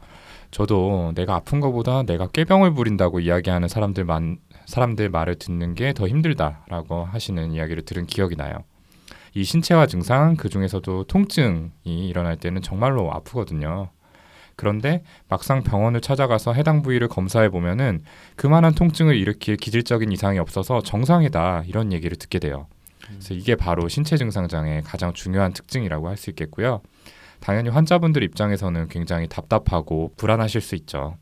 저도 0.50 1.12
내가 1.14 1.36
아픈 1.36 1.60
것보다 1.60 2.02
내가 2.02 2.26
꾀병을 2.28 2.74
부린다고 2.74 3.20
이야기하는 3.20 3.68
사람들 3.68 4.04
만 4.04 4.38
사람들 4.66 5.08
말을 5.10 5.36
듣는 5.36 5.74
게 5.74 5.92
더 5.92 6.08
힘들다라고 6.08 7.04
하시는 7.04 7.52
이야기를 7.52 7.84
들은 7.84 8.06
기억이 8.06 8.36
나요. 8.36 8.54
이 9.34 9.44
신체화 9.44 9.86
증상 9.86 10.34
그 10.36 10.48
중에서도 10.48 11.04
통증이 11.04 12.08
일어날 12.08 12.36
때는 12.36 12.62
정말로 12.62 13.12
아프거든요. 13.12 13.90
그런데 14.56 15.04
막상 15.28 15.62
병원을 15.62 16.00
찾아가서 16.00 16.52
해당 16.52 16.82
부위를 16.82 17.08
검사해 17.08 17.48
보면은 17.48 18.02
그만한 18.36 18.74
통증을 18.74 19.16
일으킬 19.16 19.56
기질적인 19.56 20.10
이상이 20.12 20.38
없어서 20.38 20.82
정상이다 20.82 21.62
이런 21.66 21.92
얘기를 21.92 22.16
듣게 22.16 22.38
돼요. 22.38 22.66
그래서 23.06 23.34
이게 23.34 23.54
바로 23.54 23.88
신체 23.88 24.16
증상 24.16 24.48
장애의 24.48 24.82
가장 24.82 25.12
중요한 25.12 25.52
특징이라고 25.52 26.08
할 26.08 26.16
수 26.16 26.30
있겠고요. 26.30 26.82
당연히 27.40 27.70
환자분들 27.70 28.22
입장에서는 28.22 28.88
굉장히 28.88 29.26
답답하고 29.26 30.12
불안하실 30.16 30.60
수 30.60 30.74
있죠. 30.76 31.16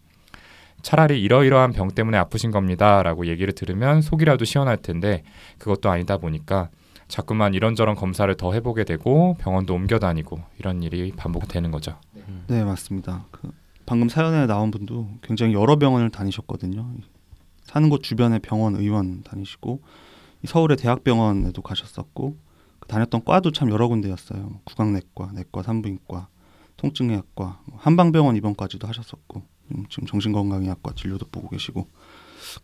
차라리 0.83 1.21
이러이러한 1.23 1.73
병 1.73 1.89
때문에 1.89 2.19
아프신 2.19 2.51
겁니다라고 2.51 3.27
얘기를 3.27 3.53
들으면 3.53 4.01
속이라도 4.01 4.45
시원할 4.45 4.77
텐데 4.79 5.23
그것도 5.59 5.91
아니다 5.91 6.19
보니까 6.19 6.71
자꾸만 7.09 7.55
이런저런 7.55 7.95
검사를 7.95 8.33
더 8.37 8.53
해보게 8.53 8.85
되고 8.85 9.37
병원도 9.41 9.75
옮겨 9.75 9.99
다니고 9.99 10.41
이런 10.59 10.83
일이 10.83 11.13
반복되는 11.17 11.71
거죠. 11.71 11.99
네 12.49 12.65
맞습니다. 12.65 13.25
그 13.31 13.51
방금 13.87 14.09
사연에 14.09 14.47
나온 14.47 14.71
분도 14.71 15.09
굉장히 15.23 15.55
여러 15.55 15.77
병원을 15.77 16.11
다니셨거든요. 16.11 16.87
사는 17.65 17.89
곳 17.89 18.03
주변에 18.03 18.39
병원 18.39 18.77
의원 18.77 19.23
다니시고 19.23 19.81
서울의 20.45 20.77
대학병원에도 20.77 21.63
가셨었고 21.63 22.37
그 22.81 22.89
다녔던 22.89 23.25
과도 23.25 23.51
참 23.53 23.71
여러 23.71 23.89
군데였어요. 23.89 24.61
구강내과, 24.65 25.33
내과, 25.35 25.63
산부인과, 25.63 26.29
통증의학과, 26.77 27.61
뭐 27.67 27.79
한방병원 27.81 28.37
입원까지도 28.37 28.87
하셨었고 28.87 29.43
음, 29.75 29.85
지금 29.91 30.07
정신건강의학과 30.07 30.93
진료도 30.95 31.27
보고 31.31 31.49
계시고 31.49 31.89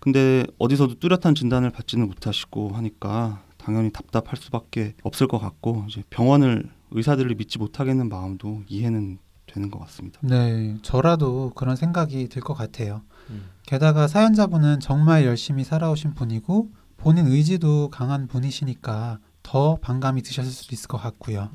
근데 0.01 0.45
어디서도 0.59 0.99
뚜렷한 0.99 1.35
진단을 1.35 1.71
받지는 1.71 2.07
못하시고 2.07 2.71
하니까 2.71 3.43
당연히 3.59 3.91
답답할 3.93 4.37
수밖에 4.37 4.95
없을 5.03 5.27
것 5.27 5.39
같고 5.39 5.85
이제 5.89 6.03
병원을 6.11 6.71
의사들을 6.93 7.35
믿지 7.35 7.59
못하겠는 7.59 8.09
마음도 8.09 8.63
이해는 8.69 9.19
되는 9.47 9.71
것 9.71 9.79
같습니다. 9.81 10.19
네, 10.23 10.77
저라도 10.83 11.51
그런 11.55 11.77
생각이 11.77 12.29
들 12.29 12.43
것 12.43 12.55
같아요. 12.55 13.03
음. 13.31 13.51
게다가 13.67 14.09
사연자분은 14.09 14.81
정말 14.81 15.25
열심히 15.27 15.65
살아오신 15.65 16.15
분이고 16.15 16.71
본인 16.97 17.27
의지도 17.27 17.91
강한 17.91 18.27
분이시니까 18.27 19.19
더 19.43 19.77
반감이 19.77 20.23
드셨을 20.23 20.51
수도 20.51 20.75
있을 20.75 20.89
것 20.89 20.99
같고요. 20.99 21.51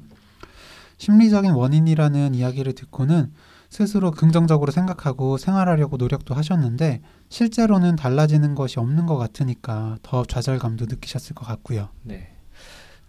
심리적인 0.97 1.51
원인이라는 1.51 2.35
이야기를 2.35 2.73
듣고는 2.73 3.31
스스로 3.69 4.11
긍정적으로 4.11 4.71
생각하고 4.71 5.37
생활하려고 5.37 5.97
노력도 5.97 6.33
하셨는데 6.33 7.01
실제로는 7.29 7.95
달라지는 7.95 8.55
것이 8.55 8.79
없는 8.79 9.05
것 9.05 9.17
같으니까 9.17 9.97
더 10.01 10.25
좌절감도 10.25 10.85
느끼셨을 10.85 11.35
것 11.35 11.45
같고요. 11.45 11.89
네. 12.03 12.35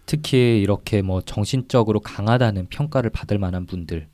특히 0.05 0.61
이렇게 0.61 1.01
뭐 1.01 1.21
정신적으로 1.21 1.99
강하다는 1.99 2.67
평가를 2.69 3.09
받을 3.09 3.39
만한 3.39 3.65
분들, 3.65 4.07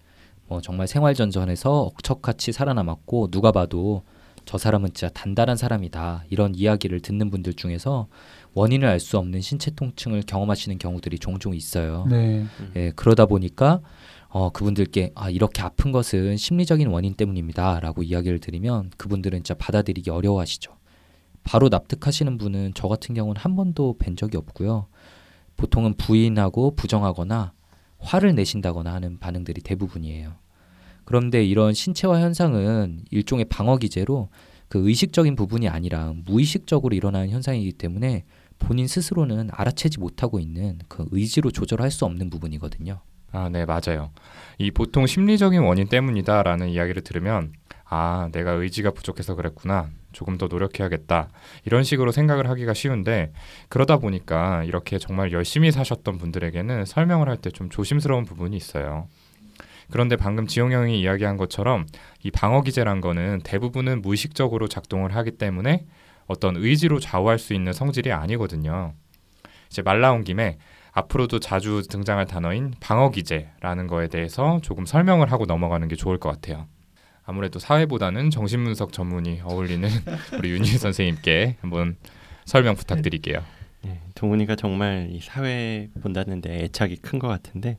뭐 0.48 0.62
정말 0.62 0.88
생활 0.88 1.14
전선에서 1.16 1.82
억척같이 1.82 2.52
살아남았고 2.52 3.32
누가 3.32 3.52
봐도 3.52 4.04
저 4.48 4.58
사람은 4.58 4.94
진짜 4.94 5.10
단단한 5.14 5.58
사람이다 5.58 6.24
이런 6.30 6.56
이야기를 6.56 7.02
듣는 7.02 7.30
분들 7.30 7.54
중에서 7.54 8.08
원인을 8.54 8.88
알 8.88 9.00
수 9.00 9.18
없는 9.20 9.42
신체 9.42 9.70
통증을 9.72 10.24
경험하시는 10.26 10.80
경우들이 10.80 11.20
종종 11.20 11.54
있어요. 11.54 12.08
네, 12.10 12.46
예, 12.76 12.92
그러다 12.96 13.26
보니까 13.28 13.82
어, 14.30 14.50
그분들께 14.50 15.12
아, 15.16 15.30
이렇게 15.30 15.62
아픈 15.62 15.92
것은 15.92 16.38
심리적인 16.38 16.88
원인 16.88 17.14
때문입니다 17.14 17.80
라고 17.82 18.04
이야기를 18.04 18.40
드리면 18.40 18.92
그분들은 18.98 19.40
진짜 19.40 19.54
받아들이기 19.54 20.10
어려워하시죠. 20.10 20.76
바로 21.44 21.70
납득하시는 21.70 22.38
분은 22.38 22.72
저 22.74 22.88
같은 22.88 23.16
경우는 23.16 23.40
한 23.40 23.56
번도 23.56 23.98
뵌 24.00 24.16
적이 24.16 24.38
없고요. 24.38 24.88
보통은 25.58 25.96
부인하고 25.96 26.76
부정하거나 26.76 27.54
화를 28.00 28.36
내신다거나 28.36 28.94
하는 28.94 29.20
반응들이 29.20 29.62
대부분이에요. 29.62 30.36
그런데 31.08 31.42
이런 31.46 31.74
신체화 31.74 32.20
현상은 32.20 33.00
일종의 33.12 33.46
방어 33.46 33.78
기제로 33.78 34.28
그 34.68 34.86
의식적인 34.90 35.38
부분이 35.38 35.70
아니라 35.70 36.12
무의식적으로 36.26 36.94
일어나는 36.94 37.30
현상이기 37.30 37.72
때문에 37.72 38.26
본인 38.60 38.88
스스로는 38.90 39.48
알아채지 39.54 40.02
못하고 40.02 40.38
있는 40.42 40.80
그 40.90 41.06
의지로 41.12 41.50
조절할 41.50 41.92
수 41.92 42.04
없는 42.04 42.30
부분이거든요. 42.30 43.00
아, 43.32 43.48
네, 43.48 43.64
맞아요. 43.66 44.12
이 44.58 44.70
보통 44.72 45.08
심리적인 45.08 45.62
원인 45.62 45.88
때문이다라는 45.88 46.68
이야기를 46.68 47.04
들으면 47.04 47.54
아, 47.86 48.28
내가 48.34 48.52
의지가 48.52 48.92
부족해서 48.92 49.36
그랬구나. 49.36 49.90
조금 50.12 50.38
더 50.38 50.48
노력해야겠다. 50.48 51.30
이런 51.64 51.86
식으로 51.86 52.12
생각을 52.12 52.50
하기가 52.50 52.74
쉬운데 52.74 53.32
그러다 53.70 53.98
보니까 54.00 54.66
이렇게 54.66 54.98
정말 54.98 55.32
열심히 55.32 55.72
사셨던 55.72 56.18
분들에게는 56.18 56.84
설명을 56.84 57.30
할 57.30 57.38
때 57.38 57.50
좀 57.52 57.70
조심스러운 57.70 58.26
부분이 58.26 58.58
있어요. 58.58 59.08
그런데 59.92 60.16
방금 60.16 60.48
지용 60.48 60.72
형이 60.72 61.00
이야기한 61.02 61.38
것처럼 61.38 61.86
이 62.24 62.32
방어 62.32 62.62
기제란 62.62 63.02
거는 63.02 63.42
대부분은 63.44 64.02
무의식적으로 64.02 64.68
작동을 64.68 65.16
하기 65.16 65.32
때문에 65.32 65.86
어떤 66.26 66.58
의지로 66.58 67.00
좌우할 67.00 67.40
수 67.40 67.54
있는 67.54 67.72
성질이 67.74 68.12
아니거든요. 68.12 68.94
이제 69.70 69.82
말 69.82 70.02
나온 70.02 70.24
김에 70.24 70.58
앞으로도 70.92 71.40
자주 71.40 71.84
등장할 71.90 72.26
단어인 72.26 72.74
방어 72.80 73.12
기제라는 73.12 73.88
거에 73.88 74.08
대해서 74.08 74.60
조금 74.64 74.86
설명을 74.86 75.32
하고 75.32 75.46
넘어가는 75.46 75.88
게 75.88 75.96
좋을 75.96 76.18
것 76.18 76.30
같아요. 76.30 76.68
아무래도 77.24 77.60
사회보다는 77.60 78.30
정신분석 78.30 78.94
전문이 78.94 79.42
어울리는 79.44 79.88
우리 80.38 80.52
윤희 80.52 80.66
선생님께 80.78 81.58
한번 81.62 81.98
설명 82.46 82.76
부탁드릴게요. 82.76 83.44
네, 83.84 84.02
동훈이가 84.16 84.56
정말 84.56 85.08
이 85.12 85.20
사회 85.20 85.90
본다는데 86.02 86.64
애착이 86.64 86.98
큰 86.98 87.20
것 87.20 87.28
같은데 87.28 87.78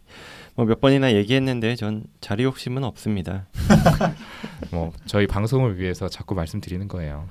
뭐 0.59 0.67
몇 0.67 0.81
번이나 0.81 1.13
얘기했는데 1.15 1.77
전 1.77 2.03
자리 2.21 2.43
욕심은 2.43 2.83
없습니다. 2.83 3.47
뭐 4.73 4.93
저희 5.07 5.29
방송을 5.29 5.79
위해서 5.79 6.09
자꾸 6.09 6.35
말씀드리는 6.35 6.89
거예요. 6.89 7.29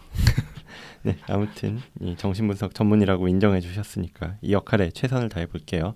네, 1.03 1.17
아무튼 1.27 1.81
이 1.99 2.15
정신분석 2.15 2.73
전문이라고 2.73 3.27
인정해 3.27 3.59
주셨으니까 3.59 4.37
이 4.41 4.53
역할에 4.53 4.91
최선을 4.91 5.27
다해 5.27 5.45
볼게요. 5.47 5.93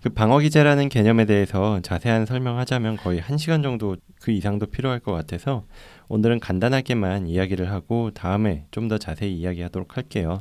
그 0.00 0.10
방어 0.10 0.38
기제라는 0.38 0.90
개념에 0.90 1.24
대해서 1.24 1.80
자세한 1.80 2.24
설명하자면 2.26 2.98
거의 2.98 3.18
한 3.18 3.36
시간 3.36 3.60
정도 3.64 3.96
그 4.22 4.30
이상도 4.30 4.66
필요할 4.66 5.00
것 5.00 5.10
같아서 5.10 5.64
오늘은 6.06 6.38
간단하게만 6.38 7.26
이야기를 7.26 7.72
하고 7.72 8.12
다음에 8.12 8.66
좀 8.70 8.86
더 8.86 8.96
자세히 8.98 9.34
이야기하도록 9.34 9.96
할게요. 9.96 10.40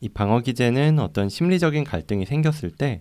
이 0.00 0.08
방어 0.08 0.40
기제는 0.40 1.00
어떤 1.00 1.28
심리적인 1.28 1.82
갈등이 1.82 2.24
생겼을 2.24 2.70
때 2.70 3.00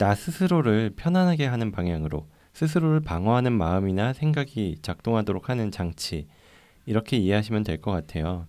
나 0.00 0.14
스스로를 0.14 0.92
편안하게 0.96 1.44
하는 1.44 1.70
방향으로 1.72 2.26
스스로를 2.54 3.00
방어하는 3.00 3.52
마음이나 3.52 4.14
생각이 4.14 4.76
작동하도록 4.80 5.50
하는 5.50 5.70
장치 5.70 6.26
이렇게 6.86 7.18
이해하시면 7.18 7.64
될 7.64 7.82
것 7.82 7.90
같아요. 7.92 8.46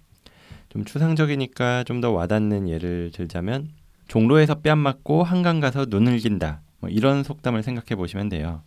좀 0.69 0.85
추상적이니까 0.85 1.83
좀 1.83 1.99
더 1.99 2.11
와닿는 2.11 2.69
예를 2.69 3.11
들자면 3.13 3.67
종로에서 4.07 4.61
뺨 4.61 4.77
맞고 4.77 5.23
한강 5.23 5.59
가서 5.59 5.87
눈을 5.89 6.19
긴다. 6.19 6.61
뭐 6.79 6.89
이런 6.89 7.21
속담을 7.21 7.63
생각해 7.63 7.97
보시면 7.97 8.29
돼요. 8.29 8.63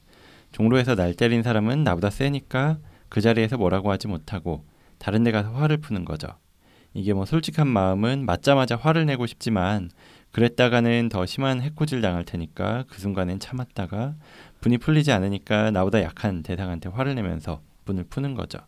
종로에서 0.53 0.95
날 0.95 1.15
때린 1.15 1.43
사람은 1.43 1.85
나보다 1.85 2.11
세니까 2.11 2.77
그 3.09 3.23
자리에서 3.23 3.57
뭐라고 3.57 3.91
하지 3.93 4.09
못하고 4.09 4.67
다른 4.99 5.25
데 5.25 5.33
가서 5.33 5.51
화를 5.53 5.79
푸는 5.79 6.05
거죠. 6.05 6.29
이게 6.93 7.15
뭐 7.15 7.25
솔직한 7.25 7.67
마음은 7.67 8.27
맞자마자 8.27 8.77
화를 8.77 9.07
내고 9.07 9.25
싶지만 9.25 9.89
그랬다가는 10.35 11.11
더 11.11 11.27
심한 11.27 11.63
해코지를 11.63 12.03
당할 12.03 12.25
테니까 12.25 12.87
그 12.89 13.01
순간엔 13.01 13.39
참았다가 13.39 14.17
분이 14.61 14.79
풀리지 14.79 15.13
않으니까 15.13 15.71
나보다 15.71 16.03
약한 16.03 16.43
대상한테 16.43 16.89
화를 16.89 17.15
내면서 17.15 17.63
분을 17.85 18.03
푸는 18.11 18.35
거죠. 18.35 18.59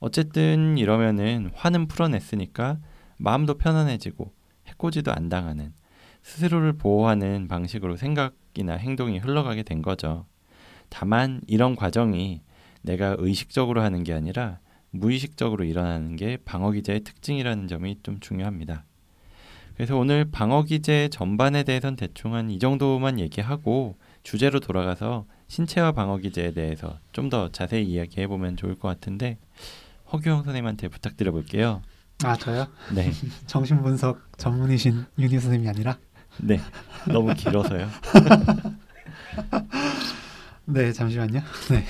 어쨌든 0.00 0.78
이러면은 0.78 1.50
화는 1.52 1.88
풀어냈으니까 1.88 2.78
마음도 3.18 3.58
편안해지고 3.58 4.32
해코지도 4.68 5.12
안 5.12 5.28
당하는 5.28 5.74
스스로를 6.22 6.72
보호하는 6.72 7.46
방식으로 7.46 7.96
생각이나 7.96 8.76
행동이 8.76 9.18
흘러가게 9.18 9.64
된 9.64 9.82
거죠. 9.82 10.24
다만 10.88 11.42
이런 11.46 11.76
과정이 11.76 12.40
내가 12.80 13.16
의식적으로 13.18 13.82
하는 13.82 14.02
게 14.02 14.14
아니라 14.14 14.60
무의식적으로 14.92 15.64
일어나는 15.64 16.16
게 16.16 16.38
방어 16.38 16.70
기제의 16.70 17.00
특징이라는 17.00 17.68
점이 17.68 17.98
좀 18.02 18.18
중요합니다. 18.18 18.86
그래서 19.76 19.96
오늘 19.96 20.24
방어 20.30 20.62
기제 20.64 21.08
전반에 21.10 21.62
대해선 21.64 21.96
대충 21.96 22.34
한 22.34 22.50
이 22.50 22.58
정도만 22.58 23.18
얘기하고 23.20 23.96
주제로 24.22 24.60
돌아가서 24.60 25.26
신체화 25.48 25.92
방어 25.92 26.16
기제에 26.18 26.52
대해서 26.52 26.98
좀 27.12 27.28
더 27.30 27.50
자세히 27.50 27.84
이야기해 27.84 28.26
보면 28.26 28.56
좋을 28.56 28.74
것 28.76 28.88
같은데 28.88 29.38
허규영 30.12 30.38
선생님한테 30.44 30.88
부탁드려 30.88 31.32
볼게요. 31.32 31.82
아 32.24 32.36
저요? 32.36 32.66
네. 32.94 33.10
정신 33.46 33.82
분석 33.82 34.20
전문이신 34.38 35.04
윤희 35.18 35.38
선생님이 35.38 35.68
아니라 35.68 35.98
네, 36.38 36.60
너무 37.06 37.34
길어서요. 37.34 37.88
네, 40.66 40.92
잠시만요. 40.92 41.40
네. 41.70 41.84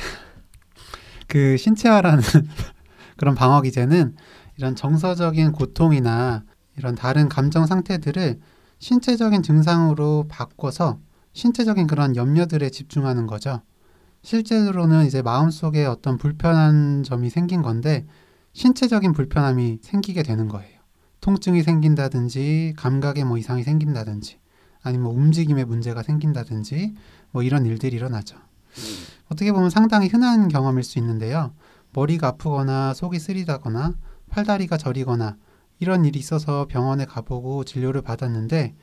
그 1.29 1.57
신체화라는 1.57 2.23
그런 3.17 3.35
방어 3.35 3.63
기제는 3.63 4.17
이런 4.57 4.77
정서적인 4.77 5.53
고통이나 5.53 6.45
이런 6.77 6.95
다른 6.95 7.29
감정 7.29 7.67
상태들을 7.67 8.39
신체적인 8.79 9.43
증상으로 9.43 10.27
바꿔서 10.29 10.99
신체적인 11.33 11.87
그런 11.87 12.17
염려들에 12.17 12.71
집중하는 12.71 13.27
거죠. 13.27 13.63
실제로는 14.23 15.07
이제 15.07 15.23
마음속에 15.23 15.85
어떤 15.85 16.19
불편한 16.19 17.03
점이 17.03 17.31
생긴 17.31 17.63
건데 17.63 18.07
신체적인 18.53 19.13
불편함이 19.13 19.79
생기게 19.83 20.23
되는 20.23 20.49
거예요. 20.49 20.81
통증이 21.21 21.63
생긴다든지 21.63 22.75
감각에 22.77 23.25
뭐 23.25 23.39
이상이 23.39 23.63
생긴다든지 23.63 24.39
아니면 24.83 25.05
뭐 25.05 25.13
움직임에 25.13 25.65
문제가 25.65 26.03
생긴다든지 26.03 26.95
뭐 27.33 27.43
이런 27.43 27.67
일들이 27.67 27.97
일어나죠. 27.97 28.37
어떻게 29.29 29.53
보면 29.53 29.71
상당히 29.71 30.09
흔한 30.09 30.49
경험일 30.49 30.85
수 30.85 30.99
있는데요. 30.99 31.53
머리가 31.93 32.29
아프거나 32.29 32.95
속이 32.95 33.19
쓰리다거나 33.19 33.95
팔다리가 34.31 34.77
저리거나 34.77 35.37
이런 35.79 36.05
일이 36.05 36.19
있어서 36.19 36.67
병원에 36.67 37.05
가보고 37.05 37.65
진료를 37.65 38.03
받았는데 38.03 38.75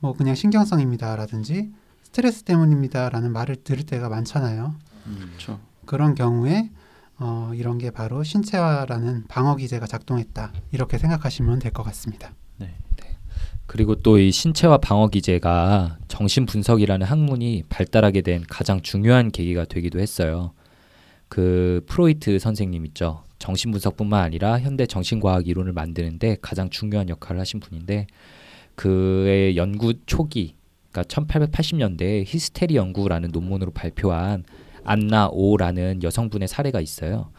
뭐 0.00 0.12
그냥 0.14 0.34
신경성입니다라든지 0.34 1.70
스트레스 2.02 2.42
때문입니다라는 2.44 3.32
말을 3.32 3.56
들을 3.64 3.84
때가 3.84 4.08
많잖아요. 4.08 4.74
그렇죠. 5.04 5.60
그런 5.84 6.14
경우에 6.14 6.70
어, 7.18 7.50
이런 7.54 7.78
게 7.78 7.90
바로 7.90 8.22
신체화라는 8.22 9.24
방어 9.28 9.56
기제가 9.56 9.86
작동했다 9.86 10.52
이렇게 10.72 10.98
생각하시면 10.98 11.58
될 11.58 11.72
것 11.72 11.82
같습니다. 11.82 12.32
그리고 13.66 13.96
또 13.96 14.18
이 14.18 14.32
신체화 14.32 14.78
방어 14.78 15.08
기제가 15.08 15.98
정신 16.08 16.46
분석이라는 16.46 17.06
학문이 17.06 17.64
발달하게 17.68 18.22
된 18.22 18.42
가장 18.48 18.80
중요한 18.80 19.30
계기가 19.30 19.66
되기도 19.66 20.00
했어요. 20.00 20.52
그 21.28 21.84
프로이트 21.86 22.38
선생님 22.38 22.86
있죠. 22.86 23.22
정신 23.38 23.70
분석뿐만 23.70 24.22
아니라 24.22 24.58
현대 24.58 24.86
정신과학 24.86 25.46
이론을 25.46 25.72
만드는데 25.72 26.38
가장 26.42 26.70
중요한 26.70 27.08
역할을 27.08 27.40
하신 27.40 27.60
분인데 27.60 28.06
그의 28.74 29.56
연구 29.56 29.94
초기 30.06 30.54
그러니까 30.90 31.02
1880년대에 31.04 32.24
히스테리 32.26 32.76
연구라는 32.76 33.30
논문으로 33.32 33.70
발표한 33.72 34.44
안나 34.84 35.28
오라는 35.30 36.02
여성분의 36.02 36.48
사례가 36.48 36.80
있어요. 36.80 37.30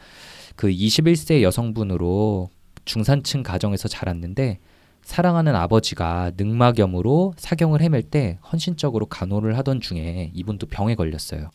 그 0.56 0.70
21세 0.70 1.42
여성분으로 1.42 2.50
중산층 2.86 3.44
가정에서 3.44 3.88
자랐는데 3.88 4.60
사랑하는 5.02 5.56
아버지가 5.56 6.32
늑막염으로 6.38 7.34
사경을 7.38 7.82
헤맬 7.82 8.04
때 8.12 8.38
헌신적으로 8.52 9.08
간호를 9.08 9.58
하던 9.58 9.82
중에 9.82 10.32
이분도 10.34 10.68
병에 10.68 10.96
걸렸어요. 10.96 11.50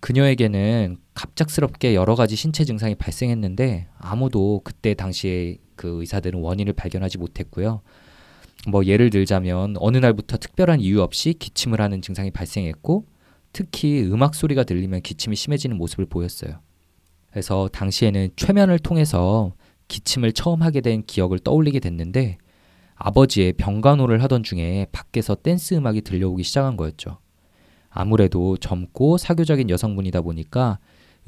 그녀에게는 0.00 0.96
갑작스럽게 1.14 1.94
여러 1.94 2.14
가지 2.14 2.34
신체 2.36 2.64
증상이 2.64 2.94
발생했는데 2.94 3.88
아무도 3.98 4.62
그때 4.64 4.94
당시에 4.94 5.58
그 5.76 6.00
의사들은 6.00 6.40
원인을 6.40 6.72
발견하지 6.72 7.18
못했고요. 7.18 7.82
뭐 8.68 8.84
예를 8.84 9.10
들자면 9.10 9.76
어느 9.78 9.98
날부터 9.98 10.36
특별한 10.38 10.80
이유 10.80 11.00
없이 11.00 11.34
기침을 11.34 11.80
하는 11.80 12.02
증상이 12.02 12.30
발생했고 12.30 13.06
특히 13.52 14.02
음악 14.02 14.34
소리가 14.34 14.64
들리면 14.64 15.02
기침이 15.02 15.36
심해지는 15.36 15.76
모습을 15.76 16.06
보였어요. 16.06 16.60
그래서 17.30 17.68
당시에는 17.72 18.30
최면을 18.36 18.78
통해서 18.78 19.54
기침을 19.88 20.32
처음 20.32 20.62
하게 20.62 20.80
된 20.80 21.02
기억을 21.06 21.38
떠올리게 21.38 21.80
됐는데 21.80 22.38
아버지의 22.94 23.54
병간호를 23.54 24.22
하던 24.22 24.42
중에 24.42 24.86
밖에서 24.92 25.34
댄스 25.34 25.74
음악이 25.74 26.02
들려오기 26.02 26.42
시작한 26.42 26.76
거였죠. 26.76 27.18
아무래도 27.90 28.56
젊고 28.56 29.18
사교적인 29.18 29.68
여성분이다 29.68 30.22
보니까 30.22 30.78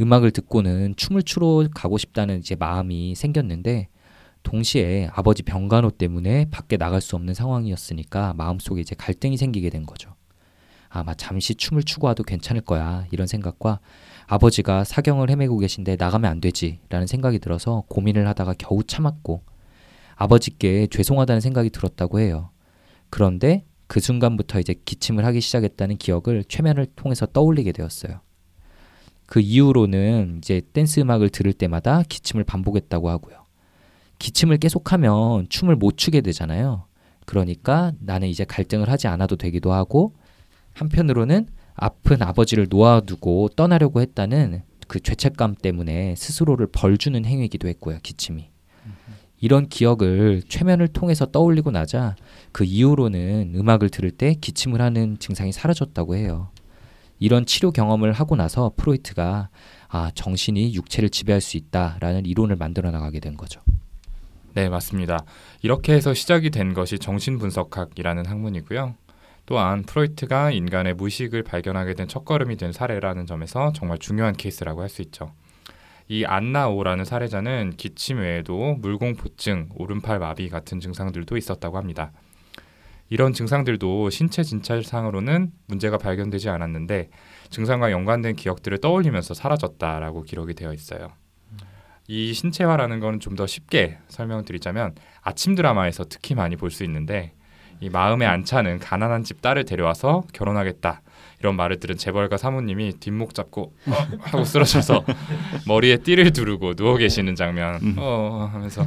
음악을 0.01 0.31
듣고는 0.31 0.95
춤을 0.97 1.23
추러 1.25 1.67
가고 1.75 1.99
싶다는 1.99 2.39
이제 2.39 2.55
마음이 2.55 3.15
생겼는데 3.15 3.89
동시에 4.43 5.09
아버지 5.13 5.43
병간호 5.43 5.91
때문에 5.93 6.47
밖에 6.51 6.77
나갈 6.77 7.01
수 7.01 7.17
없는 7.17 7.35
상황이었으니까 7.35 8.35
마음속에 8.35 8.81
이제 8.81 8.95
갈등이 8.97 9.37
생기게 9.37 9.71
된 9.71 9.85
거죠. 9.85 10.15
아마 10.89 11.15
잠시 11.15 11.55
춤을 11.55 11.85
추고 11.85 12.07
와도 12.07 12.23
괜찮을 12.23 12.63
거야 12.63 13.07
이런 13.11 13.27
생각과 13.27 13.81
아버지가 14.27 14.85
사경을 14.85 15.31
헤매고 15.31 15.59
계신데 15.59 15.97
나가면 15.99 16.31
안 16.31 16.41
되지라는 16.41 17.07
생각이 17.07 17.39
들어서 17.39 17.85
고민을 17.89 18.27
하다가 18.29 18.55
겨우 18.59 18.85
참았고 18.85 19.43
아버지께 20.17 20.89
죄송하다는 20.89 21.41
생각이 21.41 21.71
들었다고 21.71 22.21
해요. 22.21 22.51
그런데 23.11 23.65
그 23.93 24.01
순간부터 24.01 24.59
이제 24.59 24.75
기침을 24.87 25.27
하기 25.27 25.43
시작했다는 25.43 25.99
기억을 25.99 26.45
최면을 26.49 26.87
통해서 26.97 27.27
떠올리게 27.27 27.73
되었어요. 27.73 28.21
그 29.27 29.39
이후로는 29.41 30.37
이제 30.39 30.63
댄스 30.73 31.01
음악을 31.01 31.29
들을 31.29 31.53
때마다 31.53 32.03
기침을 32.09 32.45
반복했다고 32.45 33.11
하고요. 33.11 33.45
기침을 34.19 34.57
계속하면 34.57 35.51
춤을 35.51 35.77
못 35.77 35.99
추게 35.99 36.23
되잖아요. 36.23 36.87
그러니까 37.27 37.93
나는 38.01 38.29
이제 38.29 38.45
갈등을 38.45 38.89
하지 38.89 39.09
않아도 39.09 39.37
되기도 39.37 39.75
하고 39.75 40.15
한편으로는 40.73 41.49
아픈 41.75 42.23
아버지를 42.23 42.69
놓아두고 42.71 43.51
떠나려고 43.57 44.01
했다는 44.01 44.63
그 44.89 45.01
죄책감 45.01 45.57
때문에 45.57 46.15
스스로를 46.17 46.67
벌주는 46.69 47.23
행위이기도 47.23 47.69
했고요. 47.69 47.99
기침이. 48.03 48.52
이런 49.43 49.69
기억을 49.69 50.43
최면을 50.49 50.87
통해서 50.89 51.27
떠올리고 51.27 51.73
나자 51.73 52.15
그 52.53 52.65
이후로는 52.65 53.55
음악을 53.57 53.91
들을 53.91 54.13
때 54.13 54.35
기침을 54.41 54.81
하는 54.81 55.19
증상이 55.19 55.51
사라졌다고 55.51 56.15
해요. 56.15 56.49
이런 57.19 57.45
치료 57.45 57.73
경험을 57.73 58.13
하고 58.13 58.37
나서 58.37 58.73
프로이트가 58.77 59.49
아, 59.89 60.11
정신이 60.15 60.75
육체를 60.75 61.11
지배할 61.11 61.41
수 61.41 61.57
있다라는 61.57 62.25
이론을 62.25 62.55
만들어 62.55 62.93
나가게 62.93 63.19
된 63.19 63.37
거죠. 63.37 63.61
네, 64.55 64.69
맞습니다. 64.69 65.25
이렇게 65.63 65.93
해서 65.93 66.15
시작이 66.15 66.51
된 66.51 66.73
것이 66.73 67.01
정신분석학이라는 67.01 68.27
학문이고요. 68.27 68.95
또한 69.47 69.83
프로이트가 69.83 70.53
인간의 70.53 70.95
무의식을 70.95 71.43
발견하게 71.43 71.95
된 71.95 72.07
첫걸음이 72.07 72.57
된 72.59 72.71
사례라는 72.71 73.27
점에서 73.27 73.73
정말 73.73 73.99
중요한 73.99 74.35
케이스라고 74.35 74.83
할 74.83 74.89
수 74.89 75.03
있죠. 75.03 75.33
이 76.13 76.27
안나오라는 76.27 77.07
사례자는 77.07 77.73
기침 77.79 78.19
외에도 78.19 78.75
물공포증, 78.75 79.71
오른팔 79.75 80.19
마비 80.19 80.51
같은 80.51 80.79
증상들도 80.79 81.39
있었다고 81.39 81.79
합니다. 81.79 82.13
이런 83.09 83.33
증상들도 83.33 84.11
신체 84.11 84.43
진찰상으로는 84.43 85.53
문제가 85.69 85.97
발견되지 85.97 86.51
않았는데 86.51 87.09
증상과 87.49 87.93
연관된 87.93 88.37
기억들을 88.37 88.77
떠올리면서 88.83 89.33
사라졌다라고 89.33 90.25
기록이 90.25 90.53
되어 90.53 90.75
있어요. 90.75 91.13
이 92.09 92.35
신체화라는 92.35 93.01
거는 93.01 93.19
좀 93.19 93.35
더 93.35 93.47
쉽게 93.47 93.97
설명드리자면 94.09 94.95
아침 95.23 95.55
드라마에서 95.55 96.05
특히 96.11 96.35
많이 96.35 96.57
볼 96.57 96.71
수 96.71 96.85
있는데 96.85 97.33
이 97.81 97.89
마음에 97.89 98.27
안 98.27 98.45
차는 98.45 98.81
가난한 98.81 99.25
집 99.25 99.41
딸을 99.41 99.65
데려와서 99.65 100.25
결혼하겠다 100.35 101.01
이런 101.43 101.57
말을 101.57 101.81
들은 101.81 101.97
재벌가 101.97 102.37
사모님이 102.37 103.01
뒷목 103.01 103.35
잡고 103.35 103.73
어, 103.89 103.93
하고 104.21 104.45
쓰러져서 104.45 105.05
머리에 105.67 105.97
띠를 105.97 106.33
두르고 106.33 106.75
누워 106.75 106.97
계시는 106.97 107.35
장면 107.35 107.81
음. 107.83 107.97
어 107.99 108.49
하면서 108.53 108.87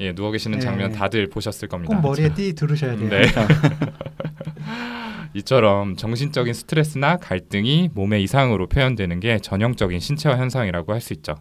예 0.00 0.14
누워 0.14 0.30
계시는 0.30 0.60
장면 0.60 0.92
네. 0.92 0.98
다들 0.98 1.30
보셨을 1.30 1.66
겁니다. 1.68 1.96
꼭 1.96 2.02
머리에 2.06 2.34
띠 2.34 2.52
두르셔야 2.52 2.94
돼요. 2.96 3.08
네. 3.08 3.22
이처럼 5.32 5.96
정신적인 5.96 6.52
스트레스나 6.52 7.16
갈등이 7.16 7.88
몸의 7.94 8.22
이상으로 8.22 8.68
표현되는 8.68 9.18
게 9.20 9.38
전형적인 9.38 9.98
신체화 9.98 10.36
현상이라고 10.36 10.92
할 10.92 11.00
수 11.00 11.14
있죠. 11.14 11.34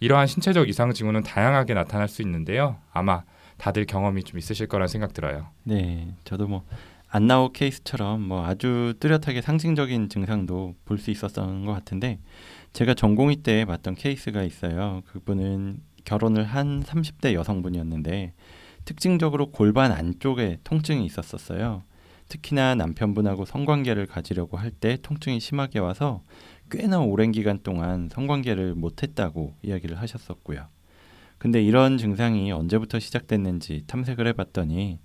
이러한 0.00 0.26
신체적 0.26 0.68
이상 0.68 0.92
징후는 0.92 1.22
다양하게 1.22 1.74
나타날 1.74 2.08
수 2.08 2.20
있는데요. 2.22 2.78
아마 2.92 3.22
다들 3.58 3.84
경험이 3.86 4.24
좀 4.24 4.38
있으실 4.38 4.66
거란 4.66 4.88
생각 4.88 5.14
들어요. 5.14 5.46
네, 5.62 6.08
저도 6.24 6.48
뭐 6.48 6.64
안 7.14 7.28
나오 7.28 7.52
케이스처럼 7.52 8.22
뭐 8.22 8.44
아주 8.44 8.94
뚜렷하게 8.98 9.40
상징적인 9.40 10.08
증상도 10.08 10.74
볼 10.84 10.98
수 10.98 11.12
있었던 11.12 11.64
것 11.64 11.72
같은데 11.72 12.18
제가 12.72 12.94
전공의 12.94 13.36
때 13.36 13.64
봤던 13.66 13.94
케이스가 13.94 14.42
있어요. 14.42 15.00
그분은 15.06 15.78
결혼을 16.04 16.42
한 16.42 16.82
30대 16.82 17.34
여성분이었는데 17.34 18.32
특징적으로 18.84 19.52
골반 19.52 19.92
안쪽에 19.92 20.58
통증이 20.64 21.06
있었었어요. 21.06 21.84
특히나 22.28 22.74
남편분하고 22.74 23.44
성관계를 23.44 24.06
가지려고 24.06 24.56
할 24.56 24.72
때 24.72 24.98
통증이 25.00 25.38
심하게 25.38 25.78
와서 25.78 26.24
꽤나 26.68 26.98
오랜 26.98 27.30
기간 27.30 27.60
동안 27.62 28.08
성관계를 28.10 28.74
못했다고 28.74 29.54
이야기를 29.62 30.00
하셨었고요. 30.00 30.66
근데 31.38 31.62
이런 31.62 31.96
증상이 31.96 32.50
언제부터 32.50 32.98
시작됐는지 32.98 33.84
탐색을 33.86 34.26
해봤더니 34.28 34.98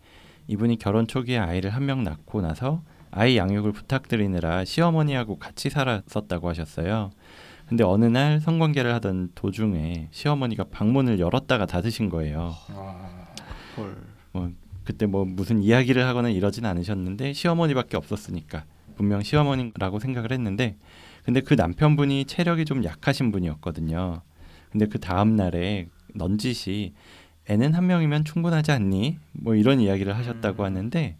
이분이 0.49 0.77
결혼 0.79 1.07
초기에 1.07 1.37
아이를 1.37 1.69
한 1.71 1.83
명 1.83 2.03
낳고 2.03 2.41
나서 2.41 2.81
아이 3.11 3.37
양육을 3.37 3.71
부탁드리느라 3.71 4.65
시어머니하고 4.65 5.37
같이 5.39 5.69
살았었다고 5.69 6.49
하셨어요. 6.49 7.11
근데 7.67 7.83
어느 7.83 8.05
날 8.05 8.39
성관계를 8.39 8.93
하던 8.95 9.29
도중에 9.35 10.09
시어머니가 10.11 10.65
방문을 10.71 11.19
열었다가 11.19 11.65
닫으신 11.67 12.09
거예요. 12.09 12.53
헐. 14.33 14.53
그때 14.83 15.05
뭐 15.05 15.23
무슨 15.23 15.61
이야기를 15.61 16.03
하거나 16.05 16.29
이러진 16.29 16.65
않으셨는데 16.65 17.33
시어머니밖에 17.33 17.95
없었으니까 17.95 18.65
분명 18.95 19.21
시어머니라고 19.21 19.99
생각을 19.99 20.31
했는데 20.31 20.77
근데 21.23 21.41
그 21.41 21.53
남편분이 21.53 22.25
체력이 22.25 22.65
좀 22.65 22.83
약하신 22.83 23.31
분이었거든요. 23.31 24.21
근데 24.71 24.87
그 24.87 24.99
다음 24.99 25.35
날에 25.35 25.89
넌짓이 26.15 26.93
애는 27.49 27.73
한 27.73 27.87
명이면 27.87 28.25
충분하지 28.25 28.71
않니? 28.71 29.17
뭐 29.33 29.55
이런 29.55 29.79
이야기를 29.79 30.15
하셨다고 30.15 30.63
하는데 30.63 31.17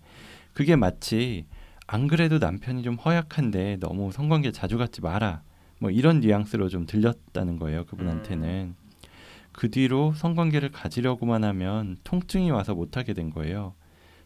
그게 0.54 0.76
마치 0.76 1.46
안 1.88 2.08
그래도 2.08 2.38
남편이 2.38 2.84
좀 2.84 2.96
허약한데 2.96 3.78
너무 3.80 4.12
성관계 4.12 4.52
자주 4.52 4.78
갖지 4.78 5.02
마라. 5.02 5.42
뭐 5.80 5.90
이런 5.90 6.20
뉘앙스로 6.20 6.70
좀 6.70 6.86
들렸다는 6.86 7.58
거예요. 7.58 7.86
그분한테는. 7.86 8.76
그 9.52 9.72
뒤로 9.72 10.14
성관계를 10.14 10.72
가지려고만 10.72 11.44
하면 11.44 11.98
통증이 12.04 12.52
와서 12.52 12.76
못 12.76 12.96
하게 12.96 13.14
된 13.14 13.32
거예요. 13.32 13.74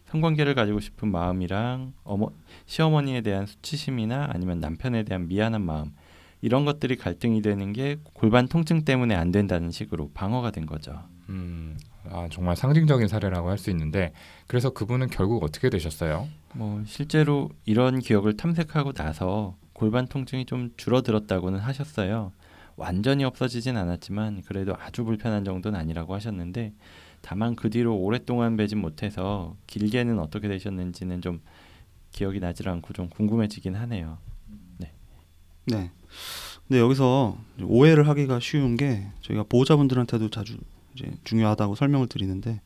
성관계를 0.04 0.54
가지고 0.54 0.80
싶은 0.80 1.10
마음이랑 1.10 1.94
어머 2.04 2.28
시어머니에 2.66 3.22
대한 3.22 3.46
수치심이나 3.46 4.28
아니면 4.30 4.60
남편에 4.60 5.04
대한 5.04 5.26
미안한 5.26 5.62
마음 5.62 5.92
이런 6.42 6.66
것들이 6.66 6.96
갈등이 6.96 7.40
되는 7.40 7.72
게 7.72 7.96
골반 8.12 8.46
통증 8.46 8.84
때문에 8.84 9.14
안 9.14 9.32
된다는 9.32 9.70
식으로 9.70 10.10
방어가 10.12 10.50
된 10.50 10.66
거죠. 10.66 11.02
음, 11.30 11.78
아, 12.10 12.28
정말 12.30 12.56
상징적인 12.56 13.08
사례라고 13.08 13.48
할 13.50 13.58
수 13.58 13.70
있는데 13.70 14.12
그래서 14.46 14.70
그분은 14.70 15.08
결국 15.08 15.42
어떻게 15.42 15.70
되셨어요? 15.70 16.28
뭐 16.54 16.82
실제로 16.86 17.50
이런 17.64 17.98
기억을 18.00 18.36
탐색하고 18.36 18.92
나서 18.92 19.56
골반 19.72 20.06
통증이 20.06 20.46
좀 20.46 20.70
줄어들었다고는 20.76 21.58
하셨어요. 21.60 22.32
완전히 22.76 23.24
없어지진 23.24 23.76
않았지만 23.76 24.42
그래도 24.46 24.74
아주 24.78 25.04
불편한 25.04 25.44
정도는 25.44 25.78
아니라고 25.78 26.14
하셨는데 26.14 26.72
다만 27.22 27.56
그 27.56 27.70
뒤로 27.70 27.96
오랫동안 27.96 28.56
뵈진 28.56 28.78
못해서 28.78 29.56
길게는 29.66 30.18
어떻게 30.18 30.48
되셨는지는 30.48 31.22
좀 31.22 31.40
기억이 32.12 32.40
나질 32.40 32.68
않고 32.68 32.92
좀 32.92 33.08
궁금해지긴 33.08 33.74
하네요. 33.76 34.18
네. 35.66 35.90
근데 36.68 36.80
여기서 36.80 37.38
오해를 37.62 38.08
하기가 38.08 38.38
쉬운 38.40 38.76
게 38.76 39.06
저희가 39.22 39.44
보호자분들한테도 39.48 40.30
자주 40.30 40.58
이제 40.94 41.10
중요하다고 41.24 41.74
설명을 41.74 42.06
드리는데 42.08 42.60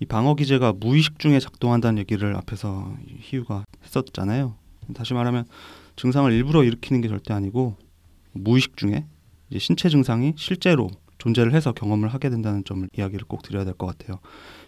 이 0.00 0.06
방어 0.06 0.34
기제가 0.34 0.74
무의식 0.74 1.18
중에 1.18 1.40
작동한다는 1.40 1.98
얘기를 1.98 2.36
앞에서 2.36 2.94
희우가 3.20 3.64
했었잖아요. 3.84 4.54
다시 4.94 5.12
말하면 5.14 5.44
증상을 5.96 6.30
일부러 6.32 6.62
일으키는 6.62 7.00
게 7.00 7.08
절대 7.08 7.34
아니고 7.34 7.76
무의식 8.32 8.76
중에 8.76 9.04
이제 9.50 9.58
신체 9.58 9.88
증상이 9.88 10.34
실제로 10.36 10.88
존재를 11.18 11.52
해서 11.52 11.72
경험을 11.72 12.08
하게 12.14 12.30
된다는 12.30 12.62
점을 12.64 12.88
이야기를 12.96 13.26
꼭 13.26 13.42
드려야 13.42 13.64
될 13.64 13.74
것 13.74 13.86
같아요. 13.86 14.20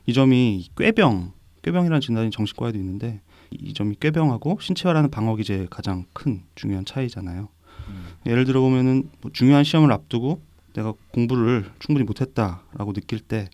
이 0.07 0.13
점이 0.13 0.69
꾀병, 0.77 1.33
꾀병이라는 1.63 2.01
진단이 2.01 2.31
정신과에도 2.31 2.77
있는데 2.79 3.21
이 3.53 3.73
점이 3.73 3.97
꾀병하고 4.01 4.59
신체화라는 4.61 5.11
방어 5.11 5.37
기제의 5.37 5.69
가장 5.71 6.07
큰 6.13 6.43
중요한 6.57 6.85
차이잖아요. 6.85 7.49
예를 8.27 8.45
들어 8.45 8.61
보면은 8.61 9.09
뭐 9.21 9.31
중요한 9.33 9.63
시험을 9.65 9.93
앞두고 9.93 10.43
내가 10.73 10.93
공부를 11.13 11.71
충분히 11.79 12.05
못했다라고 12.05 12.93
느낄 12.93 13.21
때 13.21 13.49